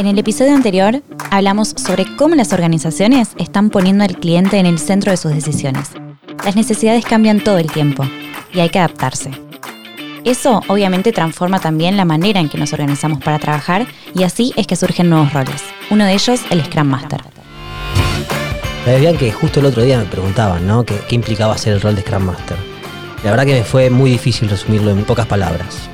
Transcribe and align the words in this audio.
En 0.00 0.06
el 0.06 0.18
episodio 0.18 0.54
anterior 0.54 1.02
hablamos 1.30 1.74
sobre 1.76 2.06
cómo 2.16 2.34
las 2.34 2.54
organizaciones 2.54 3.32
están 3.36 3.68
poniendo 3.68 4.02
al 4.02 4.16
cliente 4.16 4.56
en 4.56 4.64
el 4.64 4.78
centro 4.78 5.10
de 5.10 5.18
sus 5.18 5.30
decisiones. 5.30 5.90
Las 6.42 6.56
necesidades 6.56 7.04
cambian 7.04 7.40
todo 7.40 7.58
el 7.58 7.70
tiempo 7.70 8.04
y 8.54 8.60
hay 8.60 8.70
que 8.70 8.78
adaptarse. 8.78 9.30
Eso 10.24 10.62
obviamente 10.68 11.12
transforma 11.12 11.60
también 11.60 11.98
la 11.98 12.06
manera 12.06 12.40
en 12.40 12.48
que 12.48 12.56
nos 12.56 12.72
organizamos 12.72 13.22
para 13.22 13.38
trabajar 13.38 13.86
y 14.14 14.22
así 14.22 14.54
es 14.56 14.66
que 14.66 14.74
surgen 14.74 15.10
nuevos 15.10 15.34
roles. 15.34 15.62
Uno 15.90 16.06
de 16.06 16.14
ellos, 16.14 16.40
el 16.48 16.64
Scrum 16.64 16.86
Master. 16.86 17.20
Sabían 18.86 19.18
que 19.18 19.30
justo 19.30 19.60
el 19.60 19.66
otro 19.66 19.82
día 19.82 19.98
me 19.98 20.06
preguntaban, 20.06 20.66
¿no? 20.66 20.82
¿Qué, 20.82 20.98
¿Qué, 21.10 21.14
implicaba 21.14 21.58
ser 21.58 21.74
el 21.74 21.82
rol 21.82 21.94
de 21.94 22.00
Scrum 22.00 22.22
Master? 22.22 22.56
La 23.22 23.32
verdad 23.32 23.44
que 23.44 23.52
me 23.52 23.64
fue 23.64 23.90
muy 23.90 24.10
difícil 24.12 24.48
resumirlo 24.48 24.92
en 24.92 25.04
pocas 25.04 25.26
palabras. 25.26 25.90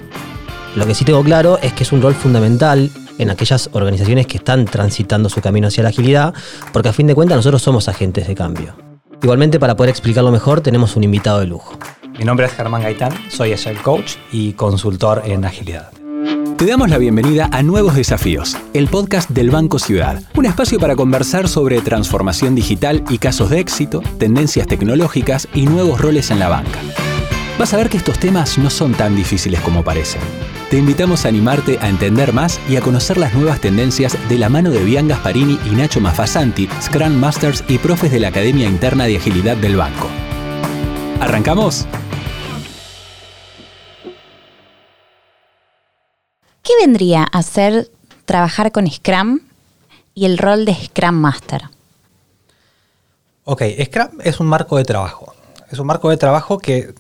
Lo 0.77 0.87
que 0.87 0.95
sí 0.95 1.05
tengo 1.05 1.25
claro 1.25 1.59
es 1.61 1.73
que 1.73 1.83
es 1.83 1.91
un 1.91 2.01
rol 2.01 2.15
fundamental 2.15 2.89
en 3.19 3.31
aquellas 3.31 3.71
organizaciones 3.73 4.27
que 4.27 4.39
están 4.39 4.65
transitando 4.65 5.29
su 5.29 5.41
camino 5.41 5.69
hacia 5.69 5.83
la 5.83 5.91
agilidad, 5.91 6.35
porque 6.73 6.89
a 6.89 6.93
fin 6.93 7.07
de 7.07 7.15
cuentas 7.15 7.37
nosotros 7.37 7.63
somos 7.63 7.89
agentes 7.89 8.27
de 8.27 8.35
cambio. 8.35 8.77
Igualmente, 9.23 9.59
para 9.59 9.77
poder 9.77 9.91
explicarlo 9.91 10.31
mejor, 10.31 10.61
tenemos 10.61 10.97
un 10.97 11.05
invitado 11.05 11.41
de 11.41 11.47
lujo. 11.47 11.79
Mi 12.19 12.25
nombre 12.25 12.47
es 12.47 12.53
Germán 12.53 12.83
Gaitán, 12.83 13.13
soy 13.29 13.53
Agile 13.53 13.81
Coach 13.83 14.15
y 14.33 14.53
consultor 14.53 15.23
en 15.25 15.45
agilidad. 15.45 15.91
Te 16.57 16.65
damos 16.65 16.89
la 16.89 16.97
bienvenida 16.97 17.51
a 17.53 17.63
Nuevos 17.63 17.95
Desafíos, 17.95 18.57
el 18.73 18.89
podcast 18.89 19.29
del 19.29 19.51
Banco 19.51 19.79
Ciudad, 19.79 20.23
un 20.35 20.47
espacio 20.47 20.79
para 20.79 20.97
conversar 20.97 21.49
sobre 21.49 21.83
transformación 21.83 22.55
digital 22.55 23.05
y 23.11 23.19
casos 23.19 23.51
de 23.51 23.61
éxito, 23.61 24.03
tendencias 24.19 24.67
tecnológicas 24.67 25.49
y 25.53 25.67
nuevos 25.67 26.01
roles 26.01 26.31
en 26.31 26.39
la 26.39 26.49
banca. 26.49 26.81
Vas 27.59 27.75
a 27.75 27.77
ver 27.77 27.91
que 27.91 27.99
estos 27.99 28.19
temas 28.19 28.57
no 28.57 28.71
son 28.71 28.95
tan 28.95 29.15
difíciles 29.15 29.61
como 29.61 29.85
parecen. 29.85 30.23
Te 30.71 30.79
invitamos 30.79 31.25
a 31.25 31.29
animarte 31.29 31.79
a 31.81 31.89
entender 31.89 32.33
más 32.33 32.61
y 32.69 32.75
a 32.75 32.81
conocer 32.81 33.19
las 33.19 33.33
nuevas 33.35 33.61
tendencias 33.61 34.19
de 34.29 34.37
la 34.37 34.49
mano 34.49 34.71
de 34.71 34.83
Bian 34.83 35.07
Gasparini 35.07 35.61
y 35.65 35.71
Nacho 35.71 36.01
Mafasanti, 36.01 36.69
Scrum 36.83 37.15
Masters 37.15 37.63
y 37.69 37.79
profes 37.79 38.11
de 38.11 38.19
la 38.19 38.29
Academia 38.29 38.67
Interna 38.67 39.05
de 39.05 39.17
Agilidad 39.17 39.57
del 39.57 39.77
Banco. 39.77 40.09
¿Arrancamos? 41.21 41.87
¿Qué 46.65 46.73
vendría 46.81 47.23
a 47.23 47.43
ser 47.45 47.89
trabajar 48.25 48.73
con 48.73 48.91
Scrum 48.91 49.39
y 50.17 50.25
el 50.25 50.37
rol 50.37 50.65
de 50.65 50.75
Scrum 50.75 51.15
Master? 51.15 51.63
Ok, 53.45 53.63
Scrum 53.85 54.21
es 54.25 54.41
un 54.41 54.49
marco 54.49 54.77
de 54.77 54.85
trabajo. 54.85 55.33
Es 55.71 55.79
un 55.79 55.87
marco 55.87 56.11
de 56.11 56.17
trabajo 56.17 56.59
que 56.59 56.93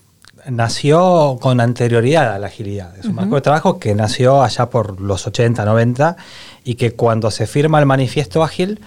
nació 0.49 1.39
con 1.41 1.61
anterioridad 1.61 2.35
a 2.35 2.39
la 2.39 2.47
agilidad. 2.47 2.97
Es 2.99 3.07
un 3.07 3.15
marco 3.15 3.35
de 3.35 3.41
trabajo 3.41 3.79
que 3.79 3.95
nació 3.95 4.43
allá 4.43 4.71
por 4.71 5.01
los 5.01 5.27
80, 5.27 5.65
90 5.65 6.17
y 6.65 6.75
que 6.75 6.93
cuando 6.93 7.31
se 7.31 7.47
firma 7.47 7.79
el 7.79 7.87
manifiesto 7.87 8.43
ágil, 8.43 8.81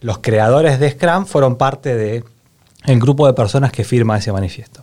los 0.00 0.18
creadores 0.18 0.80
de 0.80 0.90
Scrum 0.90 1.26
fueron 1.26 1.56
parte 1.56 1.94
del 1.94 2.24
el 2.84 2.98
grupo 2.98 3.26
de 3.26 3.32
personas 3.32 3.70
que 3.70 3.84
firma 3.84 4.18
ese 4.18 4.32
manifiesto. 4.32 4.82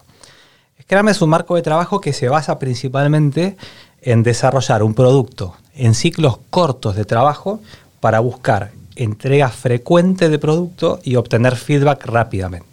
Scrum 0.81 1.09
es 1.09 1.21
un 1.21 1.29
marco 1.29 1.55
de 1.55 1.61
trabajo 1.61 1.99
que 1.99 2.13
se 2.13 2.29
basa 2.29 2.57
principalmente 2.59 3.57
en 4.01 4.23
desarrollar 4.23 4.83
un 4.83 4.93
producto 4.93 5.55
en 5.75 5.93
ciclos 5.93 6.39
cortos 6.49 6.95
de 6.95 7.05
trabajo 7.05 7.59
para 7.99 8.19
buscar 8.19 8.71
entrega 8.95 9.49
frecuente 9.49 10.29
de 10.29 10.39
producto 10.39 10.99
y 11.03 11.15
obtener 11.15 11.55
feedback 11.55 12.05
rápidamente. 12.05 12.68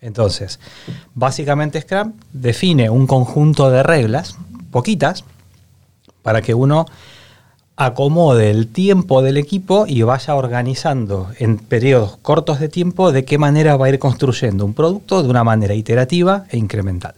Entonces, 0.00 0.60
básicamente 1.14 1.80
Scrum 1.80 2.14
define 2.32 2.90
un 2.90 3.06
conjunto 3.06 3.70
de 3.70 3.82
reglas, 3.82 4.36
poquitas, 4.70 5.24
para 6.22 6.42
que 6.42 6.54
uno 6.54 6.86
acomode 7.76 8.50
el 8.50 8.68
tiempo 8.68 9.22
del 9.22 9.38
equipo 9.38 9.86
y 9.86 10.02
vaya 10.02 10.34
organizando 10.34 11.30
en 11.38 11.56
periodos 11.56 12.18
cortos 12.18 12.60
de 12.60 12.68
tiempo 12.68 13.10
de 13.10 13.24
qué 13.24 13.38
manera 13.38 13.76
va 13.76 13.86
a 13.86 13.88
ir 13.88 13.98
construyendo 13.98 14.66
un 14.66 14.74
producto 14.74 15.22
de 15.22 15.30
una 15.30 15.44
manera 15.44 15.74
iterativa 15.74 16.44
e 16.50 16.58
incremental. 16.58 17.14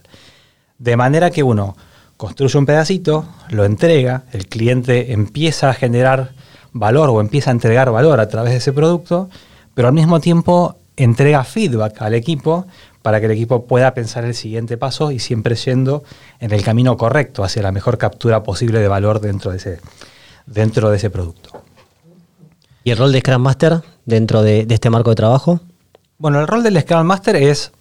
De 0.77 0.95
manera 0.95 1.31
que 1.31 1.43
uno 1.43 1.75
construye 2.15 2.57
un 2.57 2.65
pedacito, 2.65 3.25
lo 3.49 3.65
entrega, 3.65 4.23
el 4.31 4.47
cliente 4.47 5.11
empieza 5.11 5.69
a 5.69 5.73
generar 5.73 6.31
valor 6.71 7.09
o 7.09 7.19
empieza 7.19 7.49
a 7.49 7.53
entregar 7.53 7.91
valor 7.91 8.21
a 8.21 8.29
través 8.29 8.53
de 8.53 8.57
ese 8.59 8.71
producto, 8.71 9.29
pero 9.73 9.89
al 9.89 9.93
mismo 9.93 10.21
tiempo 10.21 10.77
entrega 10.97 11.43
feedback 11.43 12.01
al 12.01 12.13
equipo 12.13 12.67
para 13.01 13.19
que 13.19 13.25
el 13.25 13.33
equipo 13.33 13.65
pueda 13.65 13.93
pensar 13.93 14.23
el 14.23 14.33
siguiente 14.33 14.77
paso 14.77 15.11
y 15.11 15.19
siempre 15.19 15.55
yendo 15.55 16.03
en 16.39 16.51
el 16.51 16.63
camino 16.63 16.97
correcto 16.97 17.43
hacia 17.43 17.61
la 17.61 17.71
mejor 17.71 17.97
captura 17.97 18.43
posible 18.43 18.79
de 18.79 18.87
valor 18.87 19.19
dentro 19.19 19.51
de 19.51 19.57
ese, 19.57 19.79
dentro 20.45 20.89
de 20.89 20.97
ese 20.97 21.09
producto. 21.09 21.63
¿Y 22.83 22.91
el 22.91 22.97
rol 22.97 23.11
de 23.11 23.19
Scrum 23.19 23.41
Master 23.41 23.81
dentro 24.05 24.41
de, 24.41 24.65
de 24.65 24.73
este 24.73 24.89
marco 24.89 25.09
de 25.09 25.15
trabajo? 25.15 25.59
Bueno, 26.17 26.39
el 26.39 26.47
rol 26.47 26.63
del 26.63 26.79
Scrum 26.79 27.05
Master 27.05 27.35
es... 27.35 27.71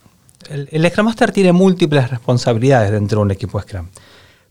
El, 0.48 0.68
el 0.72 0.90
Scrum 0.90 1.06
Master 1.06 1.30
tiene 1.30 1.52
múltiples 1.52 2.10
responsabilidades 2.10 2.90
dentro 2.90 3.18
de 3.18 3.22
un 3.22 3.30
equipo 3.30 3.60
Scrum. 3.60 3.88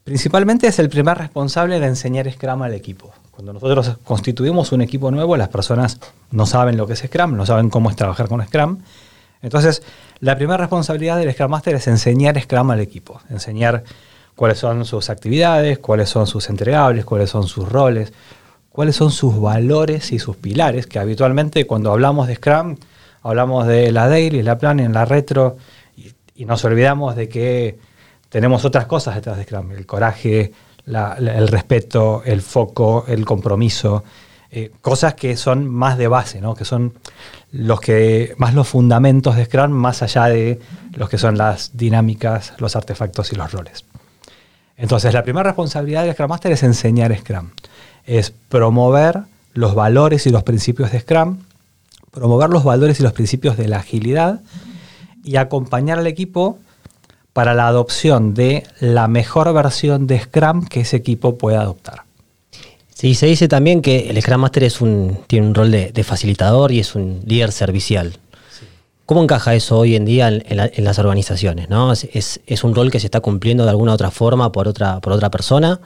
Principalmente 0.04 0.68
es 0.68 0.80
el 0.80 0.90
primer 0.90 1.18
responsable 1.18 1.80
de 1.80 1.88
enseñar 1.88 2.32
Scrum 2.32 2.62
al 2.64 2.74
equipo. 2.74 3.14
Cuando 3.42 3.54
nosotros 3.54 3.98
constituimos 4.04 4.72
un 4.72 4.82
equipo 4.82 5.10
nuevo, 5.10 5.36
las 5.36 5.50
personas 5.50 6.00
no 6.30 6.46
saben 6.46 6.78
lo 6.78 6.86
que 6.86 6.94
es 6.94 7.00
Scrum, 7.00 7.36
no 7.36 7.44
saben 7.44 7.72
cómo 7.72 7.90
es 7.90 7.96
trabajar 7.96 8.28
con 8.28 8.46
Scrum. 8.46 8.78
Entonces, 9.42 9.82
la 10.20 10.36
primera 10.36 10.58
responsabilidad 10.58 11.18
del 11.18 11.34
Scrum 11.34 11.50
Master 11.50 11.74
es 11.74 11.88
enseñar 11.88 12.40
Scrum 12.40 12.70
al 12.70 12.82
equipo, 12.82 13.20
enseñar 13.32 13.84
cuáles 14.36 14.60
son 14.60 14.86
sus 14.86 15.10
actividades, 15.10 15.80
cuáles 15.80 16.08
son 16.08 16.28
sus 16.28 16.50
entregables, 16.50 17.04
cuáles 17.04 17.32
son 17.32 17.48
sus 17.48 17.68
roles, 17.68 18.14
cuáles 18.70 18.96
son 18.96 19.10
sus 19.10 19.42
valores 19.42 20.12
y 20.12 20.20
sus 20.20 20.36
pilares, 20.36 20.86
que 20.86 21.00
habitualmente 21.00 21.66
cuando 21.66 21.92
hablamos 21.92 22.28
de 22.28 22.36
Scrum, 22.36 22.78
hablamos 23.24 23.66
de 23.66 23.92
la 23.92 24.08
daily, 24.08 24.44
la 24.44 24.60
planning, 24.60 24.94
la 24.94 25.06
retro, 25.06 25.58
y, 25.98 26.12
y 26.36 26.46
nos 26.46 26.64
olvidamos 26.64 27.16
de 27.16 27.28
que 27.28 27.80
tenemos 28.30 28.66
otras 28.66 28.86
cosas 28.86 29.16
detrás 29.16 29.38
de 29.38 29.46
Scrum, 29.46 29.72
el 29.72 29.88
coraje, 29.88 30.54
el 31.18 31.48
respeto, 31.48 32.22
el 32.26 32.42
foco, 32.42 33.06
el 33.08 33.26
compromiso, 33.26 34.04
eh, 34.52 34.72
cosas 34.82 35.14
que 35.14 35.38
son 35.38 35.68
más 35.70 35.98
de 35.98 36.08
base, 36.08 36.42
¿no? 36.42 36.56
que 36.56 36.66
son 36.66 36.94
los 37.52 37.80
que, 37.80 38.34
más 38.38 38.54
los 38.54 38.68
fundamentos 38.68 39.36
de 39.36 39.46
Scrum, 39.46 39.72
más 39.72 40.02
allá 40.02 40.26
de 40.26 40.60
los 40.94 41.10
que 41.10 41.18
son 41.18 41.38
las 41.38 41.78
dinámicas, 41.78 42.54
los 42.58 42.76
artefactos 42.76 43.32
y 43.32 43.36
los 43.36 43.52
roles. 43.52 43.86
Entonces, 44.76 45.14
la 45.14 45.24
primera 45.24 45.44
responsabilidad 45.44 46.04
del 46.04 46.14
Scrum 46.14 46.30
Master 46.30 46.52
es 46.52 46.64
enseñar 46.64 47.16
Scrum, 47.18 47.52
es 48.06 48.32
promover 48.50 49.22
los 49.54 49.76
valores 49.76 50.28
y 50.28 50.32
los 50.32 50.44
principios 50.44 50.92
de 50.92 51.00
Scrum, 51.00 51.38
promover 52.12 52.50
los 52.50 52.64
valores 52.64 53.00
y 53.00 53.04
los 53.04 53.14
principios 53.14 53.56
de 53.56 53.68
la 53.68 53.78
agilidad 53.78 54.42
y 55.24 55.38
acompañar 55.38 56.00
al 56.00 56.08
equipo 56.08 56.60
para 57.34 57.54
la 57.54 57.68
adopción 57.68 58.34
de 58.34 58.64
la 58.80 59.08
mejor 59.08 59.54
versión 59.54 60.08
de 60.08 60.20
Scrum 60.20 60.66
que 60.66 60.82
ese 60.82 60.98
equipo 60.98 61.38
pueda 61.38 61.62
adoptar. 61.62 62.04
Sí, 62.94 63.16
se 63.16 63.26
dice 63.26 63.48
también 63.48 63.82
que 63.82 64.10
el 64.10 64.22
Scrum 64.22 64.42
Master 64.42 64.64
es 64.64 64.82
un, 64.82 65.20
tiene 65.28 65.48
un 65.48 65.56
rol 65.56 65.72
de, 65.72 65.92
de 65.92 66.04
facilitador 66.04 66.72
y 66.72 66.80
es 66.80 66.94
un 66.94 67.22
líder 67.26 67.52
servicial. 67.52 68.14
Sí. 68.52 68.66
¿Cómo 69.06 69.24
encaja 69.24 69.56
eso 69.56 69.80
hoy 69.80 69.96
en 69.96 70.06
día 70.06 70.28
en, 70.28 70.44
en, 70.48 70.58
la, 70.58 70.70
en 70.72 70.84
las 70.84 71.00
organizaciones? 71.00 71.70
¿no? 71.70 71.94
¿Es, 71.94 72.08
es, 72.14 72.42
es, 72.46 72.64
un 72.64 72.76
rol 72.76 72.92
que 72.92 73.00
se 73.00 73.08
está 73.08 73.20
cumpliendo 73.22 73.64
de 73.64 73.72
alguna 73.72 73.94
otra 73.94 74.12
forma 74.12 74.52
por 74.52 74.68
otra, 74.68 75.00
por 75.00 75.14
otra 75.14 75.32
persona? 75.32 75.80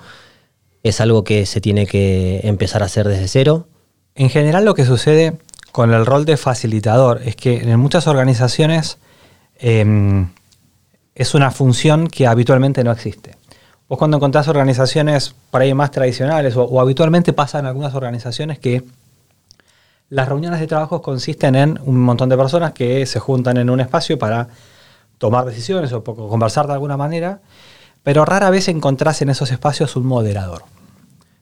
¿Es 0.84 1.00
algo 1.00 1.24
que 1.24 1.46
se 1.46 1.62
tiene 1.62 1.88
que 1.88 2.42
empezar 2.44 2.84
a 2.84 2.88
hacer 2.88 3.08
desde 3.08 3.28
cero? 3.28 3.68
En 4.16 4.30
general 4.30 4.66
lo 4.66 4.74
que 4.74 4.86
sucede 4.86 5.38
con 5.72 5.94
el 5.94 6.06
rol 6.06 6.26
de 6.26 6.38
facilitador 6.38 7.22
es 7.24 7.36
que 7.36 7.58
en 7.58 7.80
muchas 7.80 8.08
organizaciones 8.08 8.98
eh, 9.60 10.26
es 11.16 11.34
una 11.34 11.50
función 11.50 12.08
que 12.08 12.28
habitualmente 12.28 12.84
no 12.84 12.92
existe. 12.92 13.38
Vos 13.88 13.98
cuando 13.98 14.18
encontrás 14.18 14.48
organizaciones 14.48 15.34
por 15.50 15.62
ahí 15.62 15.74
más 15.74 15.92
tradicionales 15.92 16.56
o, 16.58 16.64
o, 16.64 16.82
habitualmente 16.82 17.34
pasa 17.34 17.60
en 17.60 17.66
algunas 17.66 17.96
organizaciones 17.96 18.60
que 18.60 18.84
las 20.10 20.28
reuniones 20.28 20.60
de 20.60 20.68
trabajo 20.68 21.02
consisten 21.02 21.56
en 21.56 21.80
un 21.84 22.02
montón 22.02 22.30
de 22.30 22.38
personas 22.38 22.74
que 22.74 23.06
se 23.06 23.20
juntan 23.20 23.58
en 23.58 23.70
un 23.70 23.80
espacio 23.80 24.20
para 24.20 24.50
tomar 25.18 25.46
decisiones 25.46 25.94
o 25.94 26.04
conversar 26.04 26.68
de 26.68 26.74
alguna 26.74 26.98
manera, 26.98 27.40
pero 28.04 28.26
rara 28.26 28.50
vez 28.50 28.68
encontrás 28.68 29.22
en 29.22 29.30
esos 29.30 29.52
espacios 29.52 29.96
un 29.96 30.06
moderador. 30.06 30.64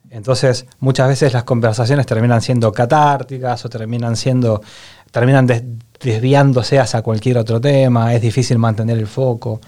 Entonces, 0.09 0.67
muchas 0.79 1.07
veces 1.07 1.33
las 1.33 1.43
conversaciones 1.43 2.05
terminan 2.05 2.41
siendo 2.41 2.71
catárticas 2.71 3.65
o 3.65 3.69
terminan 3.69 4.15
siendo 4.15 4.61
terminan 5.13 5.45
des 5.45 5.63
desviándose 6.01 6.79
hacia 6.79 7.01
cualquier 7.01 7.37
otro 7.37 7.61
tema, 7.61 8.13
es 8.13 8.21
difícil 8.21 8.57
mantener 8.57 8.97
el 8.97 9.07
foco. 9.07 9.61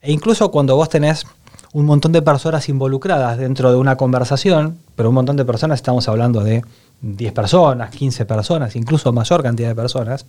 E 0.00 0.10
incluso 0.10 0.50
cuando 0.50 0.74
vos 0.74 0.88
tenés 0.88 1.24
un 1.72 1.84
montón 1.84 2.10
de 2.10 2.20
personas 2.22 2.68
involucradas 2.68 3.38
dentro 3.38 3.70
de 3.70 3.76
una 3.76 3.96
conversación, 3.96 4.78
pero 4.96 5.10
un 5.10 5.14
montón 5.14 5.36
de 5.36 5.44
personas, 5.44 5.78
estamos 5.78 6.08
hablando 6.08 6.42
de 6.42 6.64
10 7.02 7.32
personas, 7.32 7.90
15 7.90 8.24
personas, 8.24 8.74
incluso 8.74 9.12
mayor 9.12 9.42
cantidad 9.42 9.68
de 9.68 9.74
personas, 9.74 10.26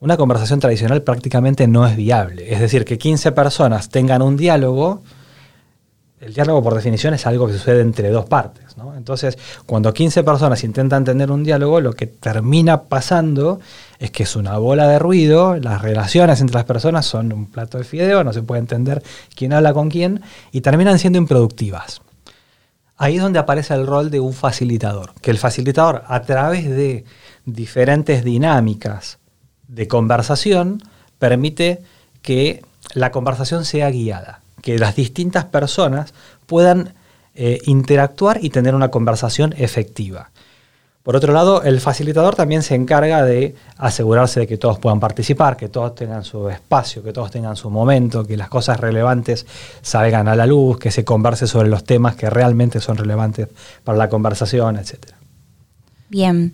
una 0.00 0.16
conversación 0.16 0.60
tradicional 0.60 1.02
prácticamente 1.02 1.66
no 1.66 1.86
es 1.86 1.96
viable. 1.96 2.52
Es 2.52 2.60
decir, 2.60 2.84
que 2.84 2.98
15 2.98 3.32
personas 3.32 3.88
tengan 3.88 4.20
un 4.20 4.36
diálogo 4.36 5.02
el 6.20 6.34
diálogo 6.34 6.62
por 6.62 6.74
definición 6.74 7.14
es 7.14 7.26
algo 7.26 7.46
que 7.46 7.52
sucede 7.52 7.80
entre 7.80 8.10
dos 8.10 8.26
partes. 8.26 8.76
¿no? 8.76 8.94
Entonces, 8.96 9.38
cuando 9.66 9.92
15 9.92 10.24
personas 10.24 10.64
intentan 10.64 11.04
tener 11.04 11.30
un 11.30 11.44
diálogo, 11.44 11.80
lo 11.80 11.92
que 11.92 12.06
termina 12.06 12.82
pasando 12.82 13.60
es 13.98 14.10
que 14.10 14.24
es 14.24 14.36
una 14.36 14.58
bola 14.58 14.88
de 14.88 14.98
ruido, 14.98 15.56
las 15.56 15.82
relaciones 15.82 16.40
entre 16.40 16.54
las 16.54 16.64
personas 16.64 17.06
son 17.06 17.32
un 17.32 17.46
plato 17.46 17.78
de 17.78 17.84
fideo, 17.84 18.24
no 18.24 18.32
se 18.32 18.42
puede 18.42 18.60
entender 18.60 19.02
quién 19.34 19.52
habla 19.52 19.72
con 19.72 19.90
quién, 19.90 20.22
y 20.50 20.60
terminan 20.60 20.98
siendo 20.98 21.18
improductivas. 21.18 22.00
Ahí 22.96 23.16
es 23.16 23.22
donde 23.22 23.38
aparece 23.38 23.74
el 23.74 23.86
rol 23.86 24.10
de 24.10 24.18
un 24.18 24.32
facilitador, 24.32 25.12
que 25.20 25.30
el 25.30 25.38
facilitador 25.38 26.02
a 26.08 26.22
través 26.22 26.68
de 26.68 27.04
diferentes 27.44 28.24
dinámicas 28.24 29.18
de 29.68 29.86
conversación 29.86 30.82
permite 31.18 31.82
que 32.22 32.64
la 32.94 33.12
conversación 33.12 33.64
sea 33.64 33.90
guiada 33.90 34.40
que 34.68 34.78
las 34.78 34.96
distintas 34.96 35.46
personas 35.46 36.12
puedan 36.44 36.92
eh, 37.34 37.58
interactuar 37.64 38.44
y 38.44 38.50
tener 38.50 38.74
una 38.74 38.90
conversación 38.90 39.54
efectiva. 39.56 40.30
Por 41.02 41.16
otro 41.16 41.32
lado, 41.32 41.62
el 41.62 41.80
facilitador 41.80 42.34
también 42.34 42.62
se 42.62 42.74
encarga 42.74 43.24
de 43.24 43.54
asegurarse 43.78 44.40
de 44.40 44.46
que 44.46 44.58
todos 44.58 44.78
puedan 44.78 45.00
participar, 45.00 45.56
que 45.56 45.70
todos 45.70 45.94
tengan 45.94 46.22
su 46.22 46.50
espacio, 46.50 47.02
que 47.02 47.14
todos 47.14 47.30
tengan 47.30 47.56
su 47.56 47.70
momento, 47.70 48.26
que 48.26 48.36
las 48.36 48.50
cosas 48.50 48.78
relevantes 48.78 49.46
salgan 49.80 50.28
a 50.28 50.36
la 50.36 50.44
luz, 50.44 50.78
que 50.78 50.90
se 50.90 51.02
converse 51.02 51.46
sobre 51.46 51.70
los 51.70 51.82
temas 51.84 52.14
que 52.14 52.28
realmente 52.28 52.78
son 52.78 52.98
relevantes 52.98 53.48
para 53.84 53.96
la 53.96 54.10
conversación, 54.10 54.76
etc. 54.76 54.96
Bien. 56.10 56.52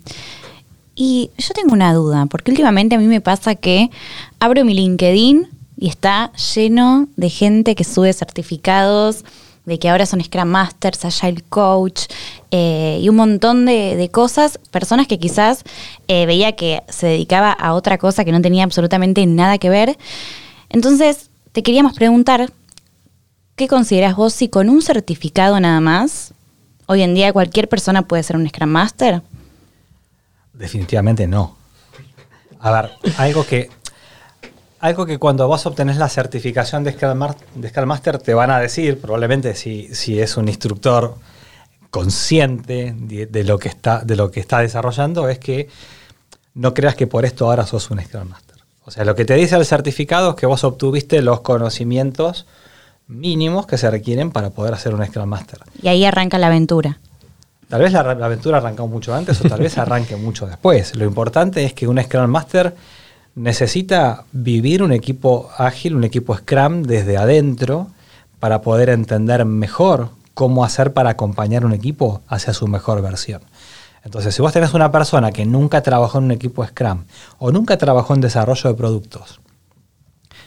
Y 0.95 1.33
yo 1.37 1.53
tengo 1.53 1.73
una 1.73 1.93
duda, 1.93 2.27
porque 2.27 2.53
últimamente 2.53 2.95
a 2.95 2.99
mí 2.99 3.09
me 3.09 3.21
pasa 3.21 3.57
que 3.57 3.91
abro 4.39 4.65
mi 4.65 4.75
LinkedIn 4.75 5.49
y 5.77 5.89
está 5.89 6.33
lleno 6.55 7.09
de 7.17 7.31
gente 7.31 7.75
que 7.75 7.85
sube 7.85 8.13
certificados, 8.13 9.25
de 9.65 9.79
que 9.79 9.89
ahora 9.89 10.07
son 10.07 10.23
Scrum 10.23 10.49
Masters, 10.49 11.05
Agile 11.05 11.43
Coach 11.49 12.03
eh, 12.51 12.99
y 13.01 13.09
un 13.09 13.17
montón 13.17 13.65
de, 13.65 14.09
cosas, 14.13 14.59
personas 14.71 15.07
que 15.07 15.19
quizás 15.19 15.65
eh, 16.07 16.27
veía 16.27 16.55
que 16.55 16.83
se 16.89 17.07
dedicaba 17.07 17.53
a 17.53 17.73
otra 17.73 17.99
cosa 17.99 18.25
que 18.25 18.33
no 18.33 18.43
tenía 18.43 18.65
absolutamente 18.65 19.25
nada 19.27 19.59
que 19.59 19.71
ver. 19.71 19.97
Entonces, 20.69 21.31
te 21.53 21.63
queríamos 21.63 21.95
preguntar, 21.95 22.53
¿qué 23.57 23.69
consideras 23.69 24.17
vos 24.17 24.35
si 24.35 24.49
con 24.49 24.69
un 24.69 24.83
certificado 24.83 25.59
nada 25.61 25.81
más, 25.81 26.35
hoy 26.87 27.03
en 27.03 27.15
día 27.15 27.33
cualquier 27.33 27.69
persona 27.69 28.03
puede 28.03 28.23
ser 28.23 28.37
un 28.37 28.49
Scrum 28.49 28.69
Master? 28.69 29.23
Definitivamente 30.53 31.27
no. 31.27 31.57
A 32.61 32.71
ver, 32.71 32.91
algo 33.19 33.45
que 33.47 33.71
algo 34.85 35.07
que 35.07 35.19
cuando 35.19 35.49
vos 35.49 35.65
obtenés 35.65 35.97
la 35.97 36.11
certificación 36.11 36.85
de 36.85 36.93
Scrum, 36.93 37.87
Master 37.87 38.19
te 38.19 38.35
van 38.35 38.51
a 38.51 38.61
decir, 38.61 39.01
probablemente 39.01 39.55
si, 39.55 39.89
si 39.95 40.21
es 40.21 40.37
un 40.37 40.47
instructor 40.47 41.15
consciente 41.89 42.95
de, 42.95 43.45
lo 43.45 43.59
que 43.59 43.71
está, 43.71 44.01
de 44.05 44.15
lo 44.15 44.31
que 44.31 44.41
está 44.41 44.59
desarrollando, 44.59 45.31
es 45.31 45.39
que 45.39 45.71
no 46.53 46.75
creas 46.75 46.97
que 46.97 47.07
por 47.07 47.25
esto 47.25 47.47
ahora 47.47 47.65
sos 47.65 47.91
un 47.91 47.99
Scrum 47.99 48.29
Master. 48.29 48.59
O 48.85 48.91
sea, 48.91 49.07
lo 49.07 49.15
que 49.15 49.25
te 49.25 49.33
dice 49.37 49.57
el 49.57 49.65
certificado 49.65 50.31
es 50.31 50.37
que 50.37 50.45
vos 50.45 50.63
obtuviste 50.65 51.23
los 51.23 51.41
conocimientos 51.41 52.45
mínimos 53.07 53.67
que 53.67 53.79
se 53.79 53.91
requieren 53.91 54.33
para 54.33 54.51
poder 54.51 54.75
hacer 54.75 54.95
un 54.95 55.03
Scrum 55.03 55.27
Master. 55.27 55.61
Y 55.81 55.89
ahí 55.89 56.05
arranca 56.05 56.37
la 56.37 56.49
aventura. 56.49 56.99
Tal 57.71 57.81
vez 57.81 57.93
la, 57.93 58.15
la 58.15 58.27
aventura 58.27 58.59
arrancó 58.59 58.87
mucho 58.87 59.15
antes 59.15 59.41
o 59.41 59.49
tal 59.49 59.61
vez 59.61 59.79
arranque 59.79 60.17
mucho 60.19 60.47
después. 60.47 60.95
Lo 60.95 61.07
importante 61.07 61.65
es 61.65 61.73
que 61.73 61.89
un 61.89 61.99
Scrum 62.03 62.27
Master 62.27 62.75
necesita 63.35 64.25
vivir 64.33 64.83
un 64.83 64.93
equipo 64.93 65.51
ágil, 65.57 65.97
un 65.97 66.05
equipo 66.05 66.37
Scrum 66.37 66.83
desde 66.83 67.17
adentro 67.17 67.89
para 68.39 68.61
poder 68.61 68.91
entender 68.91 69.45
mejor 69.45 70.11
cómo 70.35 70.65
hacer 70.65 70.93
para 70.93 71.11
acompañar 71.11 71.65
un 71.65 71.73
equipo 71.73 72.23
hacia 72.29 72.53
su 72.53 72.67
mejor 72.67 73.03
versión. 73.03 73.43
Entonces, 74.05 74.35
si 74.35 74.43
vos 74.43 74.53
tenés 74.53 74.75
una 74.75 74.93
persona 74.93 75.33
que 75.33 75.47
nunca 75.47 75.83
trabajó 75.83 76.19
en 76.19 76.25
un 76.25 76.33
equipo 76.33 76.65
Scrum 76.65 77.05
o 77.39 77.51
nunca 77.51 77.79
trabajó 77.79 78.15
en 78.15 78.21
desarrollo 78.21 78.71
de 78.71 78.77
productos 78.77 79.41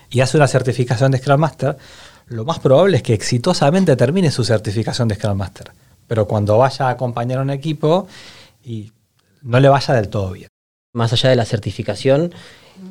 y 0.10 0.22
hace 0.22 0.38
una 0.38 0.48
certificación 0.48 1.12
de 1.12 1.18
Scrum 1.18 1.40
Master, 1.40 1.78
lo 2.28 2.46
más 2.46 2.60
probable 2.60 2.98
es 2.98 3.04
que 3.04 3.14
exitosamente 3.14 3.96
termine 3.96 4.32
su 4.32 4.44
certificación 4.44 5.08
de 5.08 5.16
Scrum 5.16 5.38
Master. 5.38 5.72
Pero 6.08 6.28
cuando 6.28 6.58
vaya 6.58 6.88
a 6.88 6.92
acompañar 6.92 7.40
a 7.40 7.42
un 7.42 7.50
equipo 7.50 8.08
y 8.64 8.92
no 9.42 9.60
le 9.60 9.70
vaya 9.70 9.94
del 9.94 10.10
todo 10.10 10.32
bien. 10.32 10.50
Más 10.98 11.14
allá 11.14 11.30
de 11.30 11.36
la 11.36 11.46
certificación, 11.46 12.34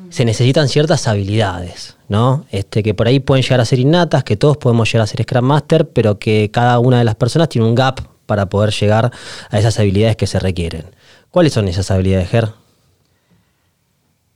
se 0.09 0.23
necesitan 0.23 0.69
ciertas 0.69 1.09
habilidades, 1.09 1.97
¿no? 2.07 2.45
Este, 2.51 2.81
que 2.81 2.93
por 2.93 3.05
ahí 3.07 3.19
pueden 3.19 3.43
llegar 3.43 3.59
a 3.59 3.65
ser 3.65 3.79
innatas, 3.79 4.23
que 4.23 4.37
todos 4.37 4.55
podemos 4.55 4.89
llegar 4.89 5.03
a 5.03 5.07
ser 5.07 5.23
Scrum 5.23 5.43
Master, 5.43 5.89
pero 5.89 6.17
que 6.17 6.49
cada 6.49 6.79
una 6.79 6.99
de 6.99 7.03
las 7.03 7.15
personas 7.15 7.49
tiene 7.49 7.67
un 7.67 7.75
gap 7.75 7.99
para 8.25 8.47
poder 8.47 8.71
llegar 8.71 9.11
a 9.49 9.59
esas 9.59 9.77
habilidades 9.77 10.15
que 10.15 10.25
se 10.25 10.39
requieren. 10.39 10.85
¿Cuáles 11.31 11.51
son 11.51 11.67
esas 11.67 11.91
habilidades, 11.91 12.29
Ger? 12.29 12.47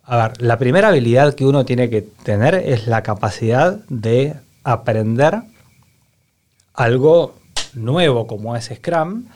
A 0.04 0.18
ver, 0.18 0.42
la 0.42 0.58
primera 0.58 0.90
habilidad 0.90 1.34
que 1.34 1.46
uno 1.46 1.64
tiene 1.64 1.90
que 1.90 2.02
tener 2.02 2.56
es 2.56 2.88
la 2.88 3.04
capacidad 3.04 3.80
de 3.88 4.36
aprender 4.66 5.44
algo 6.74 7.36
nuevo 7.74 8.28
como 8.28 8.54
es 8.58 8.70
Scrum 8.76 9.28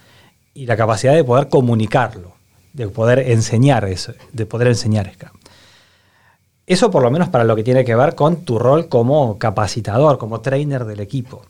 y 0.54 0.66
la 0.66 0.76
capacidad 0.76 1.14
de 1.14 1.24
poder 1.24 1.48
comunicarlo, 1.48 2.35
de 2.75 2.88
poder 2.89 3.19
enseñar 3.19 3.86
eso, 3.86 4.13
de 4.33 4.45
poder 4.45 4.68
enseñar 4.68 5.12
Scrum. 5.13 5.39
Eso 6.68 6.92
por 6.92 7.04
lo 7.04 7.12
menos 7.12 7.30
para 7.30 7.44
lo 7.44 7.56
que 7.56 7.63
tiene 7.63 7.86
que 7.86 7.95
ver 7.95 8.16
con 8.16 8.44
tu 8.44 8.60
rol 8.60 8.89
como 8.89 9.38
capacitador, 9.38 10.18
como 10.18 10.42
trainer 10.42 10.83
del 10.86 11.00
equipo. 11.00 11.44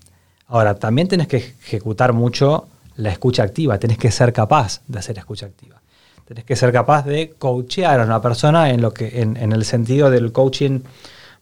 Ahora, 0.47 0.75
también 0.75 1.07
tienes 1.07 1.27
que 1.27 1.37
ejecutar 1.37 2.13
mucho 2.13 2.67
la 2.97 3.09
escucha 3.09 3.43
activa, 3.43 3.79
tienes 3.79 3.97
que 3.97 4.11
ser 4.11 4.31
capaz 4.33 4.81
de 4.87 4.99
hacer 4.99 5.17
escucha 5.17 5.47
activa. 5.47 5.81
Tienes 6.25 6.43
que 6.43 6.55
ser 6.55 6.71
capaz 6.71 7.05
de 7.05 7.33
coachear 7.37 7.99
a 7.99 8.03
una 8.03 8.21
persona 8.21 8.69
en, 8.71 8.81
lo 8.81 8.93
que, 8.93 9.21
en, 9.21 9.51
el 9.51 9.63
sentido 9.63 10.09
del 10.09 10.31
coaching 10.31 10.81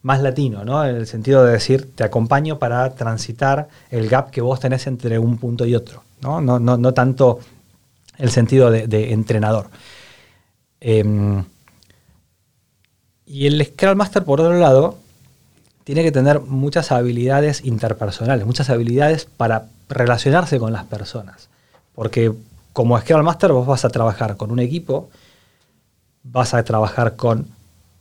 más 0.02 0.22
latino, 0.22 0.66
¿no? 0.66 0.86
En 0.86 0.96
el 0.96 1.08
sentido 1.08 1.46
de 1.46 1.54
decir, 1.54 1.92
te 1.96 2.04
acompaño 2.04 2.60
para 2.60 2.94
transitar 2.94 3.70
el 3.90 4.10
gap 4.10 4.30
que 4.30 4.42
vos 4.42 4.60
tenés 4.60 4.86
entre 4.88 5.18
un 5.20 5.38
punto 5.38 5.66
y 5.66 5.74
otro, 5.74 6.04
no, 6.22 6.42
no, 6.42 6.60
no, 6.60 6.94
tanto 6.94 7.40
el 8.18 8.32
sentido 8.32 8.72
de, 8.72 9.14
entrenador. 9.14 9.70
Em, 10.80 11.44
y 13.26 13.48
el 13.48 13.66
Scrum 13.66 13.98
Master, 13.98 14.24
por 14.24 14.42
otro 14.42 14.58
lado, 14.58 14.98
tiene 15.84 16.04
que 16.04 16.12
tener 16.12 16.40
muchas 16.42 16.92
habilidades 16.92 17.64
interpersonales, 17.66 18.46
muchas 18.46 18.70
habilidades 18.70 19.26
para 19.26 19.68
relacionarse 19.90 20.60
con 20.60 20.74
las 20.74 20.86
personas. 20.86 21.50
Porque 21.94 22.32
como 22.74 23.00
Scrum 23.00 23.24
Master 23.24 23.52
vos 23.52 23.68
vas 23.68 23.86
a 23.86 23.90
trabajar 23.90 24.38
con 24.38 24.52
un 24.52 24.60
equipo, 24.60 25.10
vas 26.24 26.54
a 26.54 26.64
trabajar 26.64 27.16
con 27.16 27.48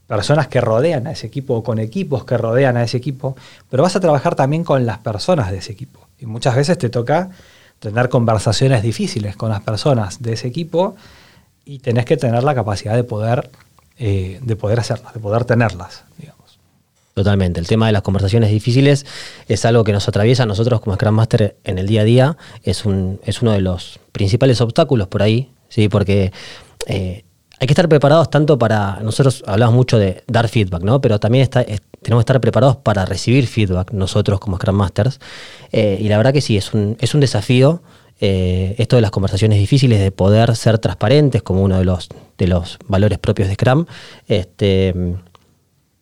personas 0.07 0.47
que 0.49 0.61
rodean 0.61 1.07
a 1.07 1.13
ese 1.13 1.27
equipo 1.27 1.55
o 1.55 1.63
con 1.63 1.79
equipos 1.79 2.25
que 2.25 2.37
rodean 2.37 2.77
a 2.77 2.83
ese 2.83 2.97
equipo, 2.99 3.37
pero 3.71 3.83
vas 3.83 3.97
a 3.97 4.01
trabajar 4.01 4.35
también 4.35 4.65
con 4.65 4.85
las 4.85 4.99
personas 4.99 5.51
de 5.51 5.59
ese 5.59 5.73
equipo. 5.73 6.07
Y 6.19 6.27
muchas 6.27 6.55
veces 6.55 6.79
te 6.79 6.89
toca 6.89 7.31
tener 7.83 8.09
conversaciones 8.09 8.83
difíciles 8.83 9.37
con 9.37 9.51
las 9.51 9.61
personas 9.61 10.23
de 10.23 10.35
ese 10.35 10.47
equipo 10.47 10.95
y 11.65 11.81
tenés 11.81 12.05
que 12.05 12.17
tener 12.17 12.45
la 12.45 12.55
capacidad 12.55 12.95
de 12.95 13.05
poder 13.05 13.51
eh, 13.99 14.41
de 14.43 14.57
poder 14.57 14.81
hacerlas, 14.81 15.13
de 15.13 15.21
poder 15.21 15.45
tenerlas, 15.45 16.05
digamos. 16.17 16.59
Totalmente. 17.15 17.61
El 17.61 17.67
tema 17.67 17.87
de 17.87 17.93
las 17.93 18.03
conversaciones 18.03 18.51
difíciles 18.51 19.05
es 19.47 19.65
algo 19.65 19.85
que 19.85 19.93
nos 19.93 20.09
atraviesa 20.09 20.45
a 20.45 20.47
nosotros 20.47 20.81
como 20.81 20.97
Scrum 20.97 21.15
Master 21.15 21.57
en 21.65 21.79
el 21.79 21.87
día 21.87 22.01
a 22.01 22.05
día. 22.05 22.37
Es, 22.63 22.87
un, 22.87 23.21
es 23.25 23.43
uno 23.43 23.53
de 23.53 23.61
los 23.61 24.01
principales 24.13 24.61
obstáculos 24.61 25.09
por 25.09 25.23
ahí, 25.23 25.51
¿sí? 25.69 25.89
porque 25.89 26.33
eh, 26.87 27.25
hay 27.61 27.67
que 27.67 27.73
estar 27.73 27.89
preparados 27.89 28.31
tanto 28.31 28.59
para. 28.59 29.01
Nosotros 29.03 29.45
hablamos 29.47 29.75
mucho 29.75 29.99
de 29.99 30.25
dar 30.27 30.49
feedback, 30.49 30.83
¿no? 30.83 31.01
Pero 31.01 31.21
también 31.21 31.43
está, 31.43 31.65
tenemos 32.03 32.21
que 32.21 32.31
estar 32.31 32.41
preparados 32.41 32.77
para 32.77 33.05
recibir 33.05 33.47
feedback 33.47 33.93
nosotros 33.93 34.41
como 34.41 34.57
Scrum 34.57 34.77
Masters. 34.77 35.21
Eh, 35.71 35.99
y 36.01 36.09
la 36.09 36.17
verdad 36.17 36.33
que 36.33 36.41
sí, 36.41 36.57
es 36.57 36.75
un, 36.75 36.97
es 37.01 37.15
un 37.15 37.21
desafío 37.21 37.83
eh, 38.25 38.77
esto 38.79 38.95
de 38.95 39.03
las 39.03 39.11
conversaciones 39.11 39.59
difíciles, 39.59 39.99
de 39.99 40.13
poder 40.13 40.55
ser 40.55 40.79
transparentes 40.79 41.43
como 41.43 41.61
uno 41.61 41.79
de 41.79 41.85
los, 41.85 42.09
de 42.39 42.47
los 42.47 42.79
valores 42.87 43.19
propios 43.19 43.49
de 43.49 43.55
Scrum, 43.55 43.87
este, 44.29 44.95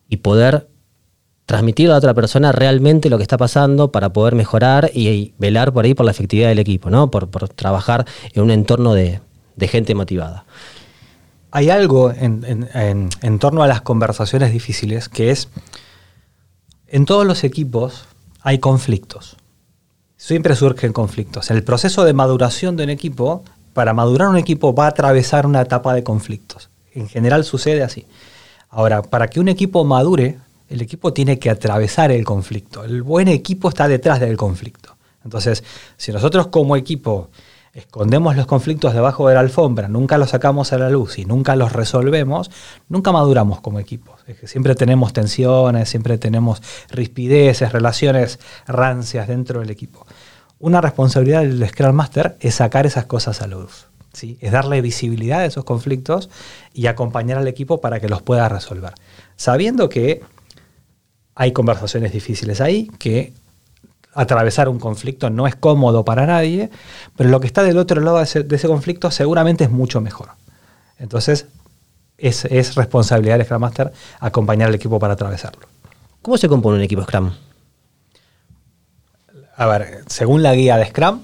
y 0.07 0.17
poder 0.17 0.67
transmitir 1.47 1.89
a 1.89 1.97
otra 1.97 2.13
persona 2.13 2.51
realmente 2.51 3.09
lo 3.09 3.17
que 3.17 3.23
está 3.23 3.37
pasando 3.37 3.91
para 3.91 4.13
poder 4.13 4.35
mejorar 4.35 4.91
y, 4.93 5.33
velar 5.39 5.73
por 5.73 5.83
ahí 5.85 5.95
por 5.95 6.05
la 6.05 6.11
efectividad 6.11 6.49
del 6.49 6.59
equipo, 6.59 6.91
¿no? 6.91 7.09
por, 7.09 7.27
trabajar 7.49 8.05
en 8.33 8.43
un 8.43 8.51
entorno 8.51 8.93
de, 8.93 9.19
gente 9.61 9.95
motivada. 9.95 10.45
Hay 11.49 11.71
algo 11.71 12.11
en, 12.11 12.69
en 12.73 13.39
torno 13.39 13.63
a 13.63 13.67
las 13.67 13.81
conversaciones 13.81 14.53
difíciles 14.53 15.09
que 15.09 15.31
es, 15.31 15.49
en 16.91 17.05
todos 17.05 17.25
los 17.25 17.43
equipos 17.43 18.05
hay 18.43 18.59
conflictos 18.59 19.37
siempre 20.21 20.55
surgen 20.55 20.93
conflictos. 20.93 21.49
El 21.49 21.63
proceso 21.63 22.03
de 22.03 22.13
maduración 22.13 22.77
de 22.77 22.83
un 22.83 22.91
equipo, 22.91 23.43
para 23.73 23.91
madurar 23.93 24.27
un 24.27 24.37
equipo 24.37 24.75
va 24.75 24.85
a 24.85 24.89
atravesar 24.89 25.47
una 25.47 25.61
etapa 25.61 25.95
de 25.95 26.03
conflictos. 26.03 26.69
En 26.93 27.09
general 27.09 27.43
sucede 27.43 27.81
así. 27.81 28.05
Ahora, 28.69 29.01
para 29.01 29.27
que 29.29 29.39
un 29.39 29.47
equipo 29.47 29.83
madure, 29.83 30.37
el 30.69 30.81
equipo 30.81 31.11
tiene 31.11 31.39
que 31.39 31.49
atravesar 31.49 32.11
el 32.11 32.23
conflicto. 32.23 32.83
El 32.83 33.01
buen 33.01 33.29
equipo 33.29 33.69
está 33.69 33.87
detrás 33.87 34.19
del 34.19 34.37
conflicto. 34.37 34.95
Entonces, 35.23 35.63
si 35.97 36.11
nosotros 36.11 36.47
como 36.47 36.75
equipo 36.75 37.29
escondemos 37.73 38.35
los 38.35 38.45
conflictos 38.45 38.93
debajo 38.93 39.27
de 39.27 39.35
la 39.35 39.39
alfombra, 39.39 39.87
nunca 39.87 40.17
los 40.17 40.31
sacamos 40.31 40.73
a 40.73 40.77
la 40.77 40.89
luz 40.89 41.17
y 41.17 41.25
nunca 41.25 41.55
los 41.55 41.71
resolvemos, 41.71 42.51
nunca 42.89 43.11
maduramos 43.11 43.61
como 43.61 43.79
equipo. 43.79 44.15
Es 44.27 44.39
que 44.39 44.47
siempre 44.47 44.75
tenemos 44.75 45.13
tensiones, 45.13 45.89
siempre 45.89 46.17
tenemos 46.17 46.61
rispideces, 46.89 47.71
relaciones 47.71 48.39
rancias 48.67 49.27
dentro 49.27 49.61
del 49.61 49.69
equipo. 49.69 50.05
Una 50.59 50.81
responsabilidad 50.81 51.41
del 51.41 51.67
Scrum 51.67 51.95
Master 51.95 52.37
es 52.39 52.55
sacar 52.55 52.85
esas 52.85 53.05
cosas 53.05 53.41
a 53.41 53.47
la 53.47 53.55
luz. 53.55 53.87
¿sí? 54.13 54.37
Es 54.41 54.51
darle 54.51 54.81
visibilidad 54.81 55.39
a 55.39 55.45
esos 55.45 55.63
conflictos 55.63 56.29
y 56.73 56.87
acompañar 56.87 57.37
al 57.37 57.47
equipo 57.47 57.81
para 57.81 57.99
que 57.99 58.09
los 58.09 58.21
pueda 58.21 58.47
resolver. 58.49 58.93
Sabiendo 59.37 59.89
que 59.89 60.21
hay 61.35 61.53
conversaciones 61.53 62.11
difíciles 62.11 62.61
ahí, 62.61 62.91
que 62.99 63.33
atravesar 64.13 64.69
un 64.69 64.79
conflicto 64.79 65.29
no 65.29 65.47
es 65.47 65.55
cómodo 65.55 66.03
para 66.03 66.25
nadie, 66.25 66.69
pero 67.15 67.29
lo 67.29 67.39
que 67.39 67.47
está 67.47 67.63
del 67.63 67.77
otro 67.77 68.01
lado 68.01 68.17
de 68.17 68.23
ese, 68.23 68.67
conflicto 68.67 69.11
seguramente 69.11 69.63
es 69.63 69.71
mucho 69.71 70.01
mejor. 70.01 70.29
Entonces, 70.97 71.47
es, 72.17 72.75
responsabilidad 72.75 73.37
del 73.37 73.45
Scrum 73.45 73.61
Master 73.61 73.91
acompañar 74.19 74.69
al 74.69 74.75
equipo 74.75 74.99
para 74.99 75.13
atravesarlo. 75.13 75.67
¿Cómo 76.21 76.37
se 76.37 76.47
compone 76.47 76.77
un 76.77 76.83
equipo 76.83 77.03
Scrum? 77.03 77.31
A 79.55 79.65
ver, 79.65 80.03
según 80.07 80.43
la 80.43 80.53
guía 80.53 80.77
de 80.77 80.85
Scrum, 80.85 81.21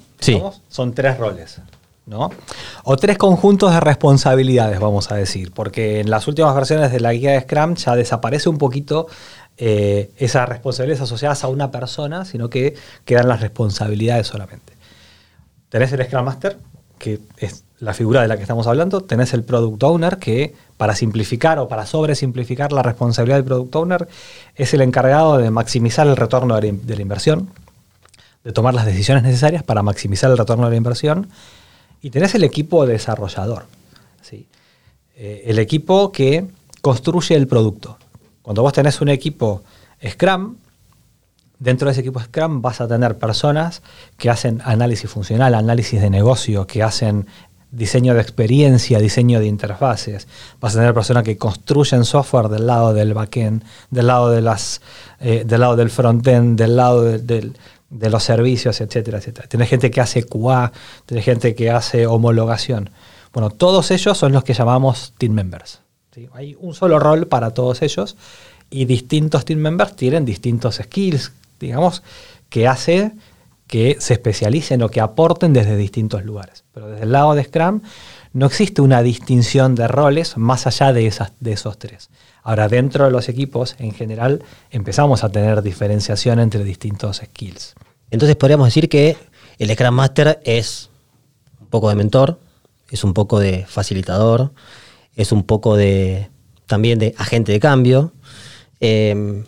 son 0.68 0.94
tres 0.94 1.18
roles. 1.18 1.60
¿no? 2.08 2.30
O 2.84 2.96
tres 2.96 3.18
conjuntos 3.18 3.72
de 3.72 3.80
responsabilidades, 3.80 4.80
vamos 4.80 5.12
a 5.12 5.14
decir, 5.14 5.52
porque 5.52 6.00
en 6.00 6.10
las 6.10 6.26
últimas 6.26 6.54
versiones 6.54 6.90
de 6.90 7.00
la 7.00 7.12
guía 7.12 7.32
de 7.32 7.40
Scrum 7.42 7.74
ya 7.74 7.94
desaparece 7.94 8.48
un 8.48 8.58
poquito 8.58 9.06
eh, 9.58 10.10
esas 10.16 10.48
responsabilidades 10.48 11.02
asociadas 11.02 11.42
a 11.44 11.48
una 11.48 11.70
persona, 11.70 12.24
sino 12.24 12.48
que 12.48 12.74
quedan 13.04 13.28
las 13.28 13.40
responsabilidades 13.40 14.28
solamente. 14.28 14.72
Tenés 15.68 15.92
el 15.92 16.04
Scrum 16.04 16.24
Master, 16.24 16.56
que 16.98 17.20
es 17.36 17.64
la 17.80 17.92
figura 17.92 18.22
de 18.22 18.28
la 18.28 18.36
que 18.36 18.42
estamos 18.42 18.66
hablando, 18.66 19.02
tenés 19.02 19.34
el 19.34 19.44
Product 19.44 19.82
Owner, 19.82 20.18
que 20.18 20.54
para 20.76 20.94
simplificar 20.94 21.58
o 21.58 21.68
para 21.68 21.86
sobresimplificar 21.86 22.72
la 22.72 22.82
responsabilidad 22.82 23.36
del 23.36 23.44
Product 23.44 23.74
Owner, 23.76 24.08
es 24.54 24.74
el 24.74 24.80
encargado 24.80 25.38
de 25.38 25.50
maximizar 25.50 26.06
el 26.06 26.16
retorno 26.16 26.56
de 26.60 26.96
la 26.96 27.02
inversión, 27.02 27.50
de 28.44 28.52
tomar 28.52 28.74
las 28.74 28.86
decisiones 28.86 29.22
necesarias 29.22 29.62
para 29.62 29.82
maximizar 29.82 30.30
el 30.30 30.38
retorno 30.38 30.64
de 30.64 30.70
la 30.70 30.76
inversión, 30.76 31.28
y 32.00 32.10
tenés 32.10 32.34
el 32.34 32.44
equipo 32.44 32.86
desarrollador, 32.86 33.66
¿sí? 34.22 34.46
Eh, 35.16 35.42
el 35.46 35.58
equipo 35.58 36.12
que 36.12 36.46
construye 36.80 37.34
el 37.34 37.48
producto. 37.48 37.98
Cuando 38.48 38.62
vos 38.62 38.72
tenés 38.72 39.02
un 39.02 39.10
equipo 39.10 39.62
Scrum, 40.02 40.56
dentro 41.58 41.84
de 41.84 41.92
ese 41.92 42.00
equipo 42.00 42.18
Scrum 42.18 42.62
vas 42.62 42.80
a 42.80 42.88
tener 42.88 43.18
personas 43.18 43.82
que 44.16 44.30
hacen 44.30 44.62
análisis 44.64 45.10
funcional, 45.10 45.54
análisis 45.54 46.00
de 46.00 46.08
negocio, 46.08 46.66
que 46.66 46.82
hacen 46.82 47.26
diseño 47.72 48.14
de 48.14 48.22
experiencia, 48.22 49.00
diseño 49.00 49.38
de 49.38 49.48
interfaces. 49.48 50.28
Vas 50.62 50.74
a 50.74 50.78
tener 50.78 50.94
personas 50.94 51.24
que 51.24 51.36
construyen 51.36 52.06
software 52.06 52.48
del 52.48 52.66
lado 52.66 52.94
del 52.94 53.12
backend, 53.12 53.64
del 53.90 54.06
lado 54.06 54.30
de 54.30 54.40
las, 54.40 54.80
eh, 55.20 55.44
del 55.44 55.60
lado 55.60 55.76
del 55.76 55.90
frontend, 55.90 56.58
del 56.58 56.74
lado 56.74 57.02
de, 57.02 57.52
los 57.90 58.24
servicios, 58.24 58.80
etcétera, 58.80 59.18
etcétera. 59.18 59.46
Tienes 59.46 59.68
gente 59.68 59.90
que 59.90 60.00
hace 60.00 60.24
QA, 60.24 60.72
tienes 61.04 61.26
gente 61.26 61.54
que 61.54 61.70
hace 61.70 62.06
homologación. 62.06 62.88
Bueno, 63.34 63.50
todos 63.50 63.90
ellos 63.90 64.16
son 64.16 64.32
los 64.32 64.42
que 64.42 64.54
llamamos 64.54 65.12
team 65.18 65.34
members. 65.34 65.82
Hay 66.32 66.56
un 66.58 66.74
solo 66.74 66.98
rol 66.98 67.26
para 67.26 67.52
todos 67.52 67.82
ellos 67.82 68.16
y 68.70 68.84
distintos 68.84 69.44
team 69.44 69.60
members 69.60 69.96
tienen 69.96 70.24
distintos 70.24 70.76
skills, 70.76 71.32
digamos, 71.60 72.02
que 72.48 72.66
hace 72.66 73.12
que 73.66 73.98
se 74.00 74.14
especialicen 74.14 74.82
o 74.82 74.88
que 74.88 75.00
aporten 75.00 75.52
desde 75.52 75.76
distintos 75.76 76.24
lugares. 76.24 76.64
Pero 76.72 76.88
desde 76.88 77.04
el 77.04 77.12
lado 77.12 77.34
de 77.34 77.44
Scrum 77.44 77.82
no 78.32 78.46
existe 78.46 78.80
una 78.80 79.02
distinción 79.02 79.74
de 79.74 79.86
roles 79.86 80.36
más 80.36 80.66
allá 80.66 80.92
de, 80.92 81.06
esas, 81.06 81.32
de 81.40 81.52
esos 81.52 81.78
tres. 81.78 82.08
Ahora, 82.42 82.68
dentro 82.68 83.04
de 83.04 83.10
los 83.10 83.28
equipos, 83.28 83.76
en 83.78 83.92
general, 83.92 84.42
empezamos 84.70 85.22
a 85.22 85.28
tener 85.30 85.62
diferenciación 85.62 86.40
entre 86.40 86.64
distintos 86.64 87.18
skills. 87.18 87.74
Entonces 88.10 88.36
podríamos 88.36 88.68
decir 88.68 88.88
que 88.88 89.18
el 89.58 89.70
Scrum 89.70 89.94
Master 89.94 90.40
es 90.44 90.88
un 91.60 91.66
poco 91.66 91.90
de 91.90 91.94
mentor, 91.94 92.38
es 92.90 93.04
un 93.04 93.12
poco 93.12 93.38
de 93.38 93.66
facilitador, 93.66 94.52
es 95.18 95.32
un 95.32 95.42
poco 95.42 95.76
de 95.76 96.30
también 96.66 96.98
de 96.98 97.14
agente 97.18 97.52
de 97.52 97.60
cambio. 97.60 98.12
Em, 98.80 99.44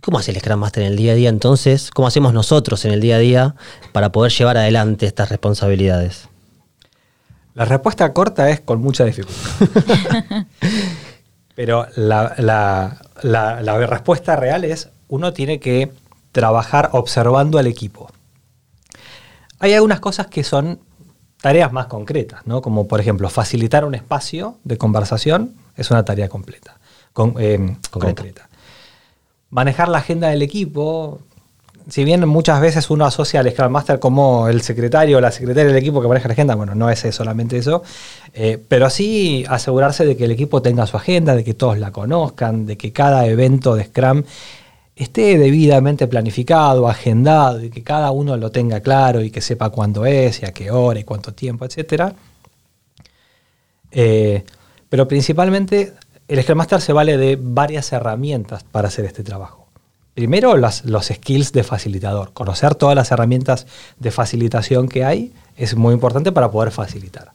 ¿Cómo 0.00 0.18
hace 0.18 0.30
el 0.30 0.38
Scrum 0.38 0.60
Master 0.60 0.84
en 0.84 0.92
el 0.92 0.96
día 0.96 1.12
a 1.12 1.14
día 1.16 1.28
entonces? 1.28 1.90
¿Cómo 1.90 2.06
hacemos 2.06 2.32
nosotros 2.32 2.84
en 2.84 2.92
el 2.92 3.00
día 3.00 3.16
a 3.16 3.18
día 3.18 3.54
para 3.92 4.12
poder 4.12 4.30
llevar 4.30 4.56
adelante 4.56 5.06
estas 5.06 5.28
responsabilidades? 5.28 6.28
La 7.54 7.64
respuesta 7.64 8.12
corta 8.12 8.48
es 8.48 8.60
con 8.60 8.80
mucha 8.80 9.04
dificultad. 9.04 9.50
Pero 11.56 11.88
la, 11.96 12.36
la, 13.22 13.86
respuesta 13.88 14.36
real 14.36 14.64
es, 14.64 14.90
uno 15.08 15.32
tiene 15.32 15.58
que 15.58 15.90
trabajar 16.30 16.90
observando 16.92 17.58
al 17.58 17.66
equipo. 17.66 18.08
Hay 19.58 19.74
algunas 19.74 19.98
cosas 19.98 20.28
que 20.28 20.44
son 20.44 20.78
tareas 21.40 21.72
más 21.72 21.86
concretas, 21.86 22.46
¿no? 22.46 22.62
Como 22.62 22.88
por 22.88 23.00
ejemplo, 23.00 23.28
facilitar 23.30 23.84
un 23.84 23.94
espacio 23.94 24.56
de 24.64 24.76
conversación 24.76 25.54
es 25.76 25.90
una 25.90 26.04
tarea 26.04 26.28
completa, 26.28 26.78
eh, 27.38 27.76
concreta. 27.90 28.48
Manejar 29.50 29.88
la 29.88 29.98
agenda 29.98 30.28
del 30.28 30.42
equipo, 30.42 31.20
si 31.88 32.04
bien 32.04 32.28
muchas 32.28 32.60
veces 32.60 32.90
uno 32.90 33.06
asocia 33.06 33.40
al 33.40 33.50
Scrum 33.50 33.72
Master 33.72 33.98
como 33.98 34.48
el 34.48 34.60
secretario 34.60 35.18
o 35.18 35.20
la 35.20 35.30
secretaria 35.30 35.68
del 35.68 35.76
equipo 35.80 36.02
que 36.02 36.08
maneja 36.08 36.28
la 36.28 36.32
agenda, 36.32 36.54
bueno, 36.54 36.74
no 36.74 36.90
es 36.90 37.00
solamente 37.14 37.56
eso, 37.56 37.82
eh, 38.34 38.62
pero 38.68 38.90
sí 38.90 39.44
asegurarse 39.48 40.04
de 40.04 40.16
que 40.16 40.24
el 40.24 40.32
equipo 40.32 40.60
tenga 40.60 40.86
su 40.86 40.96
agenda, 40.96 41.34
de 41.34 41.44
que 41.44 41.54
todos 41.54 41.78
la 41.78 41.92
conozcan, 41.92 42.66
de 42.66 42.76
que 42.76 42.92
cada 42.92 43.26
evento 43.26 43.74
de 43.74 43.84
Scrum 43.84 44.24
esté 44.98 45.38
debidamente 45.38 46.08
planificado, 46.08 46.88
agendado 46.88 47.62
y 47.62 47.70
que 47.70 47.84
cada 47.84 48.10
uno 48.10 48.36
lo 48.36 48.50
tenga 48.50 48.80
claro 48.80 49.22
y 49.22 49.30
que 49.30 49.40
sepa 49.40 49.70
cuándo 49.70 50.04
es 50.04 50.42
y 50.42 50.46
a 50.46 50.52
qué 50.52 50.72
hora 50.72 50.98
y 50.98 51.04
cuánto 51.04 51.32
tiempo, 51.32 51.64
etc. 51.64 52.12
Eh, 53.92 54.44
pero 54.88 55.06
principalmente 55.06 55.92
el 56.26 56.42
Scrum 56.42 56.58
Master 56.58 56.80
se 56.80 56.92
vale 56.92 57.16
de 57.16 57.38
varias 57.40 57.92
herramientas 57.92 58.64
para 58.64 58.88
hacer 58.88 59.04
este 59.04 59.22
trabajo. 59.22 59.68
Primero, 60.14 60.56
los 60.56 61.06
skills 61.06 61.52
de 61.52 61.62
facilitador. 61.62 62.32
Conocer 62.32 62.74
todas 62.74 62.96
las 62.96 63.12
herramientas 63.12 63.68
de 64.00 64.10
facilitación 64.10 64.88
que 64.88 65.04
hay 65.04 65.32
es 65.56 65.76
muy 65.76 65.94
importante 65.94 66.32
para 66.32 66.50
poder 66.50 66.72
facilitar. 66.72 67.30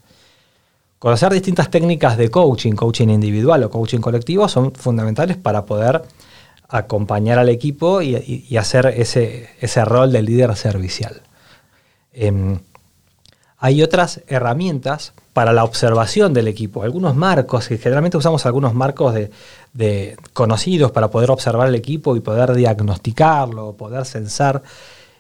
Conocer 1.00 1.32
distintas 1.32 1.72
técnicas 1.72 2.18
de 2.18 2.30
coaching, 2.30 2.74
coaching 2.74 3.08
individual 3.08 3.64
o 3.64 3.70
coaching 3.70 4.00
colectivo, 4.00 4.50
son 4.50 4.74
fundamentales 4.74 5.38
para 5.38 5.66
poder 5.66 6.02
acompañar 6.74 7.38
al 7.38 7.50
equipo 7.50 8.02
y, 8.02 8.58
hacer 8.58 8.88
ese, 8.98 9.50
ese, 9.62 9.86
rol 9.86 10.12
de 10.12 10.24
líder 10.24 10.56
servicial. 10.56 11.22
Em, 12.12 12.60
hay 13.60 13.84
otras 13.84 14.22
herramientas 14.28 15.14
para 15.34 15.54
la 15.54 15.64
observación 15.64 16.34
del 16.34 16.48
equipo, 16.48 16.82
algunos 16.82 17.16
marcos, 17.16 17.70
y 17.70 17.78
generalmente 17.78 18.18
usamos 18.18 18.48
algunos 18.48 18.74
marcos 18.74 19.14
de, 19.14 20.18
conocidos 20.34 20.92
para 20.92 21.10
poder 21.10 21.30
observar 21.30 21.68
el 21.68 21.76
equipo 21.76 22.16
y 22.16 22.22
poder 22.22 22.54
diagnosticarlo, 22.56 23.74
poder 23.74 24.06
censar 24.06 24.64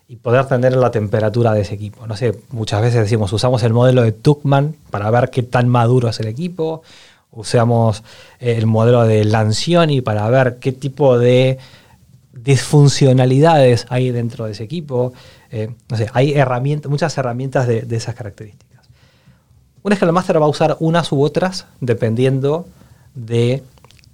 y 0.07 0.15
poder 0.15 0.45
tener 0.47 0.75
la 0.75 0.89
temperatura 0.89 1.53
de 1.53 1.61
ese 1.61 1.75
equipo. 1.75 2.07
No 2.07 2.17
sé, 2.17 2.41
muchas 2.49 2.81
veces 2.81 3.01
decimos, 3.01 3.31
usamos 3.31 3.61
el 3.61 3.73
modelo 3.73 4.01
de 4.01 4.11
Tuckman 4.11 4.75
para 4.89 5.11
ver 5.11 5.29
qué 5.29 5.43
tan 5.43 5.69
maduro 5.69 6.09
es 6.09 6.19
el 6.19 6.27
equipo, 6.27 6.81
usamos 7.33 8.03
el 8.39 8.65
modelo 8.65 9.03
de 9.03 9.25
Lancioni 9.25 10.01
para 10.01 10.29
ver 10.29 10.57
qué 10.59 10.71
tipo 10.71 11.17
de 11.17 11.59
disfuncionalidades 12.33 13.85
hay 13.89 14.11
dentro 14.11 14.45
de 14.45 14.51
ese 14.51 14.63
equipo. 14.63 15.13
Eh, 15.51 15.71
no 15.89 15.97
sé, 15.97 16.09
hay 16.13 16.33
herramientas, 16.33 16.89
muchas 16.89 17.17
herramientas 17.17 17.67
de, 17.67 17.85
esas 17.89 18.15
características. 18.15 18.87
Un 19.83 19.95
Scrum 19.95 20.15
va 20.15 20.45
a 20.45 20.49
usar 20.49 20.77
unas 20.79 21.11
u 21.11 21.21
otras 21.21 21.65
dependiendo 21.79 22.65
de 23.15 23.63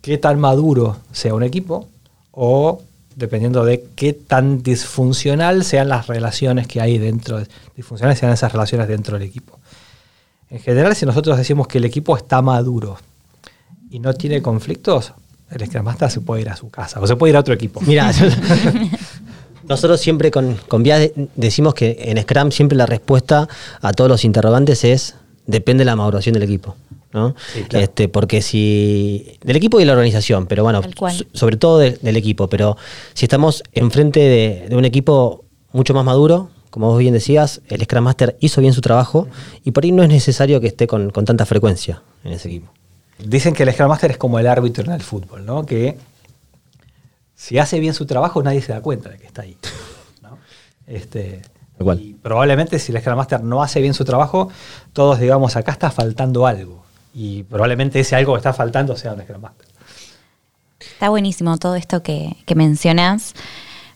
qué 0.02 0.18
tan 0.18 0.40
maduro 0.40 0.98
sea 1.12 1.34
un 1.34 1.44
equipo 1.44 1.88
o 2.32 2.82
dependiendo 3.16 3.66
de 3.66 3.86
qué 3.96 4.14
tan 4.14 4.64
disfuncional 4.64 5.64
sean 5.64 5.90
las 5.90 6.08
relaciones 6.08 6.68
que 6.68 6.82
hay 6.82 6.98
dentro, 6.98 7.42
disfuncionales 7.76 8.18
sean 8.20 8.32
esas 8.32 8.52
relaciones 8.52 8.88
dentro 8.88 9.18
del 9.18 9.28
equipo. 9.28 9.60
En 10.50 10.60
general, 10.60 10.96
si 10.96 11.06
nosotros 11.06 11.38
decimos 11.38 11.68
que 11.68 11.78
el 11.78 11.86
equipo 11.86 12.18
está 12.18 12.42
maduro, 12.42 12.98
y 13.90 14.00
no 14.00 14.14
tiene 14.14 14.42
conflictos, 14.42 15.14
el 15.52 15.66
Scrum 15.66 15.84
Master 15.84 16.12
se 16.12 16.22
puede 16.22 16.42
ir 16.42 16.50
a 16.50 16.56
su 16.56 16.70
casa 16.70 17.00
o 17.00 17.08
se 17.08 17.16
puede 17.16 17.32
ir 17.32 17.38
a 17.38 17.40
otro 17.40 17.54
equipo. 17.54 17.82
Mira, 17.82 18.12
nosotros 19.68 20.00
siempre 20.00 20.32
con, 20.32 20.58
con 20.68 20.84
decimos 21.36 21.74
que 21.74 21.98
en 22.00 22.22
Scrum 22.22 22.52
siempre 22.52 22.78
la 22.78 22.86
respuesta 22.86 23.48
a 23.82 23.92
todos 23.94 24.10
los 24.10 24.26
interrogantes 24.26 24.84
es 24.84 25.16
depende 25.46 25.82
de 25.82 25.86
la 25.86 25.96
maduración 25.96 26.34
del 26.34 26.44
equipo. 26.44 26.76
¿no? 27.12 27.34
este, 27.72 28.08
porque 28.08 28.44
si. 28.44 29.40
del 29.44 29.56
equipo 29.56 29.80
y 29.80 29.82
de 29.82 29.88
la 29.88 29.94
organización, 29.94 30.46
pero 30.46 30.64
bueno, 30.64 30.82
sobre 31.34 31.58
todo 31.58 31.80
del 31.80 32.16
equipo. 32.16 32.48
Pero 32.48 32.78
si 33.16 33.26
estamos 33.26 33.64
enfrente 33.74 34.20
de, 34.20 34.68
de 34.70 34.76
un 34.76 34.86
equipo 34.86 35.46
mucho 35.72 35.96
más 35.96 36.06
maduro, 36.06 36.52
como 36.70 36.88
vos 36.88 37.00
bien 37.00 37.14
decías, 37.14 37.62
el 37.68 37.84
Scrum 37.84 38.04
Master 38.04 38.38
hizo 38.40 38.62
bien 38.62 38.74
su 38.74 38.82
trabajo 38.82 39.28
y 39.64 39.72
por 39.72 39.84
ahí 39.84 39.92
no 39.92 40.04
es 40.04 40.10
necesario 40.10 40.62
que 40.62 40.68
esté 40.68 40.86
con, 40.86 41.10
con 41.10 41.26
tanta 41.26 41.46
frecuencia 41.46 42.04
en 42.24 42.34
ese 42.34 42.48
equipo. 42.50 42.72
Dicen 43.24 43.54
que 43.54 43.64
el 43.64 43.74
Scrum 43.74 43.90
Master 43.90 44.12
es 44.12 44.18
como 44.18 44.40
el 44.40 44.48
árbitro 44.48 44.84
en 44.86 44.92
el 44.92 45.02
fútbol, 45.02 45.46
¿no? 45.46 45.66
Que 45.66 45.98
si 47.36 47.58
hace 47.58 47.80
bien 47.80 47.94
su 47.94 48.06
trabajo, 48.06 48.42
nadie 48.44 48.62
se 48.62 48.74
da 48.74 48.82
cuenta 48.82 49.10
de 49.10 49.18
que 49.18 49.28
está 49.28 49.44
ahí. 49.44 49.58
¿no? 50.22 50.38
Este, 50.88 51.42
y 51.98 52.14
probablemente 52.14 52.80
si 52.80 52.92
el 52.92 53.00
Scrum 53.00 53.18
Master 53.18 53.44
no 53.44 53.64
hace 53.64 53.82
bien 53.82 53.94
su 53.94 54.06
trabajo, 54.06 54.50
todos 54.94 55.20
digamos, 55.20 55.56
acá 55.56 55.72
está 55.72 55.92
faltando 55.92 56.46
algo. 56.48 56.84
Y 57.14 57.44
probablemente 57.44 58.00
ese 58.00 58.16
algo 58.16 58.34
que 58.34 58.38
está 58.38 58.54
faltando 58.54 58.96
sea 58.96 59.14
un 59.14 59.22
Scrum 59.22 59.42
Master. 59.42 59.68
Está 60.80 61.10
buenísimo 61.10 61.58
todo 61.58 61.76
esto 61.76 62.04
que, 62.04 62.36
que 62.46 62.56
mencionas, 62.56 63.34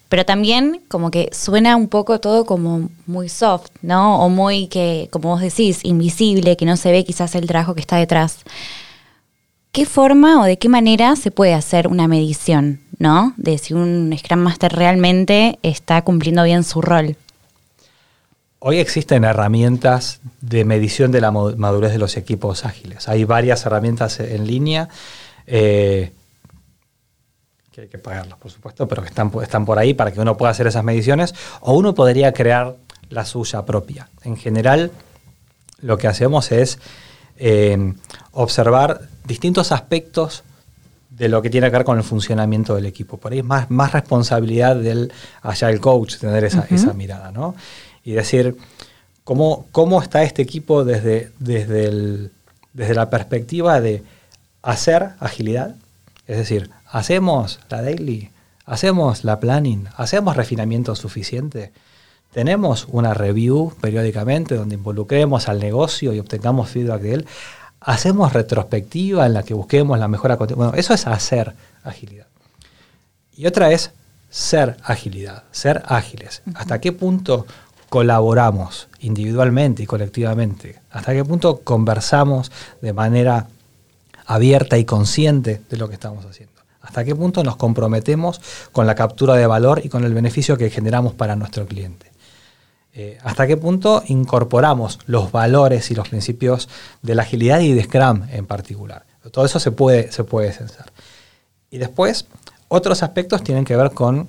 pero 0.10 0.26
también 0.26 0.82
como 0.88 1.12
que 1.12 1.30
suena 1.34 1.76
un 1.76 1.88
poco 1.88 2.20
todo 2.20 2.46
como 2.46 2.90
muy 3.08 3.30
soft, 3.30 3.72
¿no? 3.82 4.24
O 4.24 4.30
muy 4.30 4.68
que, 4.68 5.08
como 5.12 5.30
vos 5.30 5.42
decís, 5.42 5.80
invisible, 5.84 6.56
que 6.56 6.66
no 6.66 6.78
se 6.78 6.92
ve 6.92 7.04
quizás 7.04 7.36
el 7.36 7.48
trabajo 7.48 7.74
que 7.74 7.82
está 7.82 7.98
detrás. 7.98 8.38
¿Qué 9.74 9.88
forma 9.88 10.40
o 10.40 10.44
de 10.44 10.60
qué 10.60 10.70
manera 10.70 11.16
se 11.16 11.32
puede 11.32 11.56
hacer 11.56 11.88
una 11.88 12.08
medición, 12.08 12.82
¿no? 13.00 13.34
De 13.38 13.58
si 13.58 13.74
un 13.74 14.16
Scrum 14.16 14.38
Master 14.38 14.72
realmente 14.72 15.58
está 15.64 16.04
cumpliendo 16.04 16.44
bien 16.44 16.64
su 16.64 16.80
rol. 16.80 17.18
Hoy 18.60 18.78
existen 18.78 19.24
herramientas 19.24 20.22
de 20.42 20.64
medición 20.64 21.12
de 21.12 21.22
la 21.22 21.32
madurez 21.32 21.92
de 21.92 21.98
los 21.98 22.18
equipos 22.18 22.66
ágiles. 22.66 23.10
Hay 23.10 23.24
varias 23.24 23.66
herramientas 23.66 24.20
en 24.20 24.46
línea 24.46 24.90
eh, 25.48 26.12
que 27.72 27.82
hay 27.82 27.88
que 27.88 27.98
pagarlas, 27.98 28.38
por 28.38 28.52
supuesto, 28.52 28.88
pero 28.88 29.02
que 29.02 29.10
están, 29.10 29.32
están 29.42 29.66
por 29.66 29.80
ahí 29.80 29.96
para 29.96 30.12
que 30.12 30.20
uno 30.20 30.38
pueda 30.38 30.52
hacer 30.52 30.68
esas 30.68 30.84
mediciones 30.84 31.34
o 31.62 31.74
uno 31.74 31.96
podría 31.96 32.32
crear 32.32 32.76
la 33.10 33.26
suya 33.26 33.66
propia. 33.66 34.08
En 34.22 34.38
general, 34.38 34.92
lo 35.80 35.98
que 35.98 36.08
hacemos 36.08 36.52
es 36.52 36.78
eh, 37.38 37.96
observar 38.34 39.10
distintos 39.26 39.72
aspectos 39.72 40.44
de 41.10 41.30
lo 41.30 41.42
que 41.42 41.50
tiene 41.50 41.70
que 41.70 41.78
ver 41.78 41.86
con 41.86 41.98
el 41.98 42.04
funcionamiento 42.04 42.76
del 42.76 42.86
equipo. 42.88 43.18
Por 43.18 43.32
ahí 43.34 43.40
es 43.40 43.46
más, 43.46 43.70
más 43.70 43.92
responsabilidad 43.92 44.76
del 44.76 45.12
Agile 45.42 45.80
Coach 45.80 46.18
tener 46.18 46.44
esa, 46.44 46.66
esa 46.72 46.94
mirada, 46.94 47.32
¿no? 47.32 47.56
Y 48.04 48.14
decir, 48.14 48.58
¿cómo, 49.24 49.68
cómo 49.72 50.02
está 50.02 50.24
este 50.24 50.42
equipo 50.42 50.84
desde, 50.84 51.32
desde, 51.40 51.86
el- 51.86 52.32
desde 52.74 52.96
la 52.96 53.10
perspectiva 53.10 53.80
de 53.80 54.04
hacer 54.64 55.10
agilidad? 55.20 55.76
Es 56.28 56.38
decir, 56.38 56.72
¿hacemos 56.90 57.60
la 57.70 57.82
daily? 57.84 58.30
¿Hacemos 58.66 59.24
la 59.24 59.40
planning? 59.40 59.88
¿Hacemos 59.98 60.36
refinamiento 60.36 60.96
suficiente? 60.96 61.72
¿Tenemos 62.34 62.88
una 62.90 63.14
review 63.14 63.74
periódicamente 63.82 64.56
donde 64.56 64.76
involucremos 64.76 65.48
al 65.48 65.60
negocio 65.60 66.14
y 66.14 66.20
obtengamos 66.20 66.70
feedback 66.70 67.02
de 67.02 67.14
él? 67.14 67.26
¿Hacemos 67.86 68.32
retrospectiva 68.32 69.26
en 69.26 69.34
la 69.34 69.44
que 69.44 69.54
busquemos 69.54 70.00
la 70.00 70.08
mejora 70.08 70.38
continua? 70.38 70.68
Bueno, 70.68 70.80
eso 70.80 70.94
es 70.94 71.06
hacer 71.06 71.54
agilidad. 71.84 72.28
Y 73.36 73.46
otra 73.46 73.72
es 73.72 73.92
ser 74.30 74.78
agilidad, 74.84 75.44
ser 75.52 75.84
ágiles. 75.86 76.42
¿Hasta 76.56 76.80
qué 76.80 76.92
punto 76.94 77.46
colaboramos 77.90 78.88
individualmente 79.00 79.84
y 79.84 79.86
colectivamente? 79.86 80.80
¿Hasta 80.92 81.14
qué 81.14 81.26
punto 81.26 81.60
conversamos 81.60 82.52
de 82.82 82.94
manera 82.94 83.48
abierta 84.26 84.78
y 84.78 84.86
consciente 84.86 85.62
de 85.70 85.78
lo 85.78 85.90
que 85.90 85.96
estamos 85.96 86.26
haciendo? 86.26 86.54
¿Hasta 86.82 87.04
qué 87.04 87.16
punto 87.16 87.44
nos 87.44 87.58
comprometemos 87.58 88.40
con 88.72 88.88
la 88.88 88.96
captura 88.96 89.36
de 89.36 89.46
valor 89.46 89.82
y 89.84 89.90
con 89.90 90.06
el 90.06 90.14
beneficio 90.14 90.58
que 90.58 90.70
generamos 90.70 91.14
para 91.14 91.36
nuestro 91.36 91.66
cliente? 91.66 92.13
Eh, 92.96 93.18
¿Hasta 93.24 93.48
qué 93.48 93.58
punto 93.58 94.04
incorporamos 94.08 95.00
los 95.08 95.32
valores 95.32 95.90
y 95.90 95.96
los 95.96 96.10
principios 96.10 96.70
de 97.02 97.16
la 97.16 97.24
agilidad 97.24 97.60
y 97.60 97.74
de 97.74 97.84
Scrum 97.84 98.24
en 98.32 98.46
particular? 98.46 99.06
Todo 99.32 99.46
eso 99.46 99.60
se 99.60 99.72
puede, 99.72 100.12
se 100.12 100.24
puede 100.24 100.52
censar. 100.52 100.92
Y 101.72 101.80
después, 101.80 102.28
otros 102.68 103.02
aspectos 103.02 103.44
tienen 103.44 103.66
que 103.66 103.76
ver 103.76 103.92
con 103.92 104.28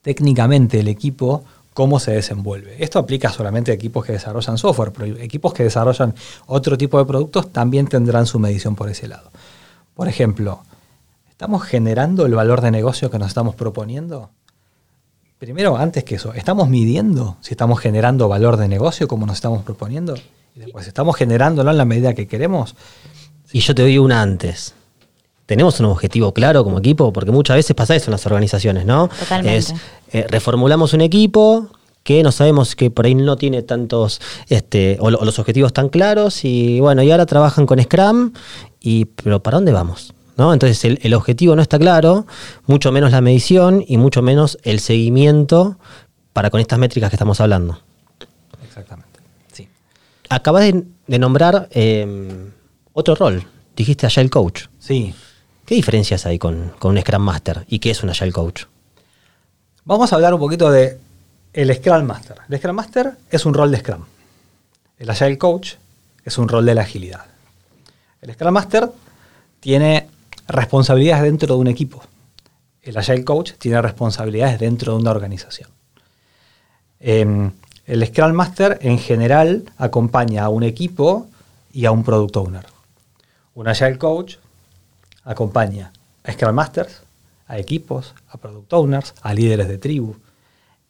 técnicamente 0.00 0.80
el 0.80 0.88
equipo, 0.88 1.44
cómo 1.74 2.00
se 2.00 2.12
desenvuelve. 2.12 2.82
Esto 2.82 2.98
aplica 2.98 3.30
solamente 3.30 3.70
a 3.70 3.74
equipos 3.74 4.04
que 4.04 4.12
desarrollan 4.12 4.56
software, 4.56 4.92
pero 4.92 5.18
equipos 5.18 5.52
que 5.52 5.64
desarrollan 5.64 6.14
otro 6.46 6.78
tipo 6.78 6.98
de 6.98 7.04
productos 7.04 7.52
también 7.52 7.86
tendrán 7.86 8.26
su 8.26 8.38
medición 8.38 8.74
por 8.74 8.88
ese 8.88 9.08
lado. 9.08 9.30
Por 9.94 10.08
ejemplo, 10.08 10.62
¿estamos 11.28 11.64
generando 11.64 12.24
el 12.24 12.34
valor 12.34 12.62
de 12.62 12.70
negocio 12.70 13.10
que 13.10 13.18
nos 13.18 13.28
estamos 13.28 13.54
proponiendo? 13.54 14.30
Primero, 15.38 15.76
antes 15.76 16.02
que 16.04 16.16
eso, 16.16 16.32
¿estamos 16.34 16.68
midiendo 16.68 17.36
si 17.40 17.52
estamos 17.54 17.78
generando 17.78 18.28
valor 18.28 18.56
de 18.56 18.66
negocio 18.68 19.06
como 19.06 19.24
nos 19.26 19.36
estamos 19.36 19.62
proponiendo? 19.62 20.16
Y 20.56 20.60
después, 20.60 20.86
¿estamos 20.88 21.14
generándolo 21.16 21.70
en 21.70 21.76
la 21.78 21.84
medida 21.84 22.12
que 22.14 22.26
queremos? 22.26 22.74
Y 23.52 23.60
yo 23.60 23.74
te 23.74 23.82
doy 23.82 23.98
una 23.98 24.20
antes. 24.20 24.74
¿Tenemos 25.46 25.78
un 25.80 25.86
objetivo 25.86 26.34
claro 26.34 26.64
como 26.64 26.78
equipo? 26.80 27.12
Porque 27.12 27.30
muchas 27.30 27.56
veces 27.56 27.74
pasa 27.76 27.94
eso 27.94 28.06
en 28.06 28.12
las 28.12 28.26
organizaciones, 28.26 28.84
¿no? 28.84 29.08
Totalmente. 29.08 29.56
Es, 29.56 29.74
eh, 30.12 30.26
reformulamos 30.28 30.92
un 30.92 31.00
equipo 31.02 31.68
que 32.02 32.22
no 32.22 32.32
sabemos 32.32 32.74
que 32.74 32.90
por 32.90 33.06
ahí 33.06 33.14
no 33.14 33.36
tiene 33.36 33.62
tantos, 33.62 34.20
este, 34.48 34.96
o, 35.00 35.10
lo- 35.10 35.18
o 35.18 35.24
los 35.24 35.38
objetivos 35.38 35.72
tan 35.72 35.88
claros, 35.88 36.44
y 36.44 36.80
bueno, 36.80 37.02
y 37.02 37.10
ahora 37.12 37.26
trabajan 37.26 37.64
con 37.64 37.80
Scrum, 37.80 38.32
y, 38.80 39.04
pero 39.04 39.42
¿para 39.42 39.58
dónde 39.58 39.72
vamos? 39.72 40.12
¿No? 40.38 40.52
Entonces 40.54 40.82
el, 40.84 40.98
el 41.02 41.14
objetivo 41.14 41.56
no 41.56 41.62
está 41.62 41.78
claro, 41.78 42.24
mucho 42.66 42.92
menos 42.92 43.10
la 43.10 43.20
medición 43.20 43.84
y 43.86 43.98
mucho 43.98 44.22
menos 44.22 44.56
el 44.62 44.78
seguimiento 44.78 45.78
para 46.32 46.48
con 46.48 46.60
estas 46.60 46.78
métricas 46.78 47.10
que 47.10 47.16
estamos 47.16 47.40
hablando. 47.40 47.82
Exactamente. 48.64 49.18
Sí. 49.52 49.68
Acabas 50.28 50.62
de, 50.62 50.84
de 51.08 51.18
nombrar 51.18 51.68
eh, 51.72 52.50
otro 52.92 53.16
rol, 53.16 53.44
dijiste 53.76 54.06
Agile 54.06 54.30
Coach. 54.30 54.66
Sí. 54.78 55.12
¿Qué 55.66 55.74
diferencias 55.74 56.24
hay 56.24 56.38
con, 56.38 56.72
con 56.78 56.92
un 56.92 57.00
Scrum 57.02 57.20
Master 57.20 57.66
y 57.68 57.80
qué 57.80 57.90
es 57.90 58.04
un 58.04 58.10
Agile 58.10 58.32
Coach? 58.32 58.62
Vamos 59.84 60.12
a 60.12 60.16
hablar 60.16 60.32
un 60.34 60.40
poquito 60.40 60.70
de 60.70 61.00
el 61.52 61.74
Scrum 61.74 62.04
Master. 62.04 62.36
El 62.48 62.58
Scrum 62.58 62.76
Master 62.76 63.12
es 63.28 63.44
un 63.44 63.54
rol 63.54 63.72
de 63.72 63.78
Scrum. 63.78 64.04
El 64.98 65.10
Agile 65.10 65.36
Coach 65.36 65.74
es 66.24 66.38
un 66.38 66.46
rol 66.48 66.64
de 66.64 66.76
la 66.76 66.82
agilidad. 66.82 67.24
El 68.22 68.32
Scrum 68.34 68.52
Master 68.52 68.88
tiene 69.58 70.06
responsabilidades 70.48 71.22
dentro 71.22 71.54
de 71.54 71.60
un 71.60 71.68
equipo. 71.68 72.02
El 72.82 72.96
Agile 72.96 73.24
Coach 73.24 73.52
tiene 73.58 73.80
responsabilidades 73.82 74.58
dentro 74.58 74.94
de 74.94 75.00
una 75.00 75.10
organización. 75.10 75.70
Em, 77.00 77.52
el 77.86 78.06
Scrum 78.06 78.32
Master 78.32 78.78
en 78.80 78.98
general 78.98 79.64
acompaña 79.76 80.44
a 80.44 80.48
un 80.48 80.62
equipo 80.62 81.26
y 81.72 81.84
a 81.84 81.92
un 81.92 82.02
Product 82.02 82.36
Owner. 82.36 82.66
Un 83.54 83.68
Agile 83.68 83.98
Coach 83.98 84.36
acompaña 85.24 85.92
a 86.24 86.32
Scrum 86.32 86.54
Masters, 86.54 87.02
a 87.46 87.58
equipos, 87.58 88.14
a 88.30 88.38
Product 88.38 88.72
Owners, 88.72 89.14
a 89.22 89.34
líderes 89.34 89.68
de 89.68 89.78
tribu. 89.78 90.16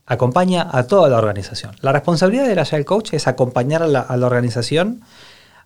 Acompaña 0.06 0.68
a 0.70 0.86
toda 0.86 1.08
la 1.08 1.18
organización. 1.18 1.76
La 1.80 1.92
responsabilidad 1.92 2.46
del 2.46 2.58
Agile 2.58 2.84
Coach 2.84 3.12
es 3.12 3.26
acompañar 3.26 3.82
a 3.82 3.88
la, 3.88 4.00
a 4.00 4.16
la 4.16 4.26
organización 4.26 5.02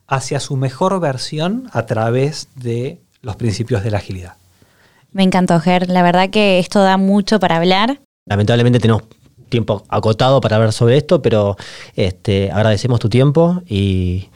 hacia 0.06 0.40
su 0.40 0.56
mejor 0.56 0.98
versión 0.98 1.68
a 1.72 1.86
través 1.86 2.48
de 2.56 3.00
los 3.22 3.36
principios 3.36 3.82
de 3.82 3.90
la 3.90 3.98
agilidad. 3.98 4.34
Me 5.12 5.22
encantó, 5.22 5.58
Ger. 5.60 5.88
La 5.88 6.02
verdad 6.02 6.30
que 6.30 6.58
esto 6.58 6.82
da 6.82 6.96
mucho 6.96 7.38
para 7.40 7.56
hablar. 7.56 8.00
Lamentablemente 8.26 8.78
tenemos 8.78 9.04
tiempo 9.48 9.84
acotado 9.88 10.40
para 10.40 10.56
hablar 10.56 10.72
sobre 10.72 10.96
esto, 10.96 11.20
pero 11.22 11.56
este, 11.94 12.50
agradecemos 12.50 12.98
tu 13.00 13.08
tiempo 13.08 13.62
y 13.66 14.30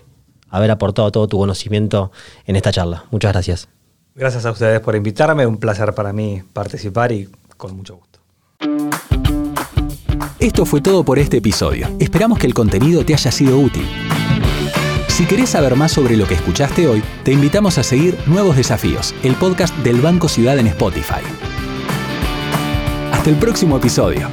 haber 0.51 0.71
aportado 0.71 1.11
todo 1.11 1.27
tu 1.27 1.39
conocimiento 1.39 2.13
en 2.47 2.57
esta 2.57 2.71
charla. 2.73 3.05
Muchas 3.11 3.33
gracias. 3.33 3.69
Gracias 4.15 4.47
a 4.47 4.51
ustedes 4.51 4.81
por 4.81 4.95
invitarme, 4.95 5.47
un 5.47 5.59
placer 5.59 5.95
para 5.95 6.13
mí 6.13 6.43
participar 6.53 7.13
y 7.13 7.29
con 7.57 7.77
mucho 7.77 7.97
gusto. 7.97 8.21
Esto 10.39 10.65
fue 10.67 10.81
todo 10.81 11.05
por 11.05 11.19
este 11.19 11.39
episodio. 11.39 11.89
Esperamos 11.99 12.39
que 12.39 12.47
el 12.47 12.55
contenido 12.55 13.05
te 13.05 13.15
haya 13.15 13.33
sido 13.33 13.59
útil. 13.59 13.87
Si 15.17 15.25
querés 15.25 15.49
saber 15.49 15.77
más 15.77 15.93
sobre 15.93 16.15
lo 16.15 16.27
que 16.27 16.35
escuchaste 16.35 16.87
hoy, 16.87 17.03
te 17.25 17.33
invitamos 17.33 17.79
a 17.79 17.83
seguir 17.83 18.19
Nuevos 18.27 18.55
Desafíos, 18.55 19.15
el 19.23 19.35
podcast 19.35 19.75
del 19.79 20.03
Banco 20.03 20.29
Ciudad 20.29 20.59
en 20.59 20.67
Spotify. 20.67 21.23
Hasta 23.13 23.31
el 23.31 23.37
próximo 23.37 23.79
episodio. 23.79 24.29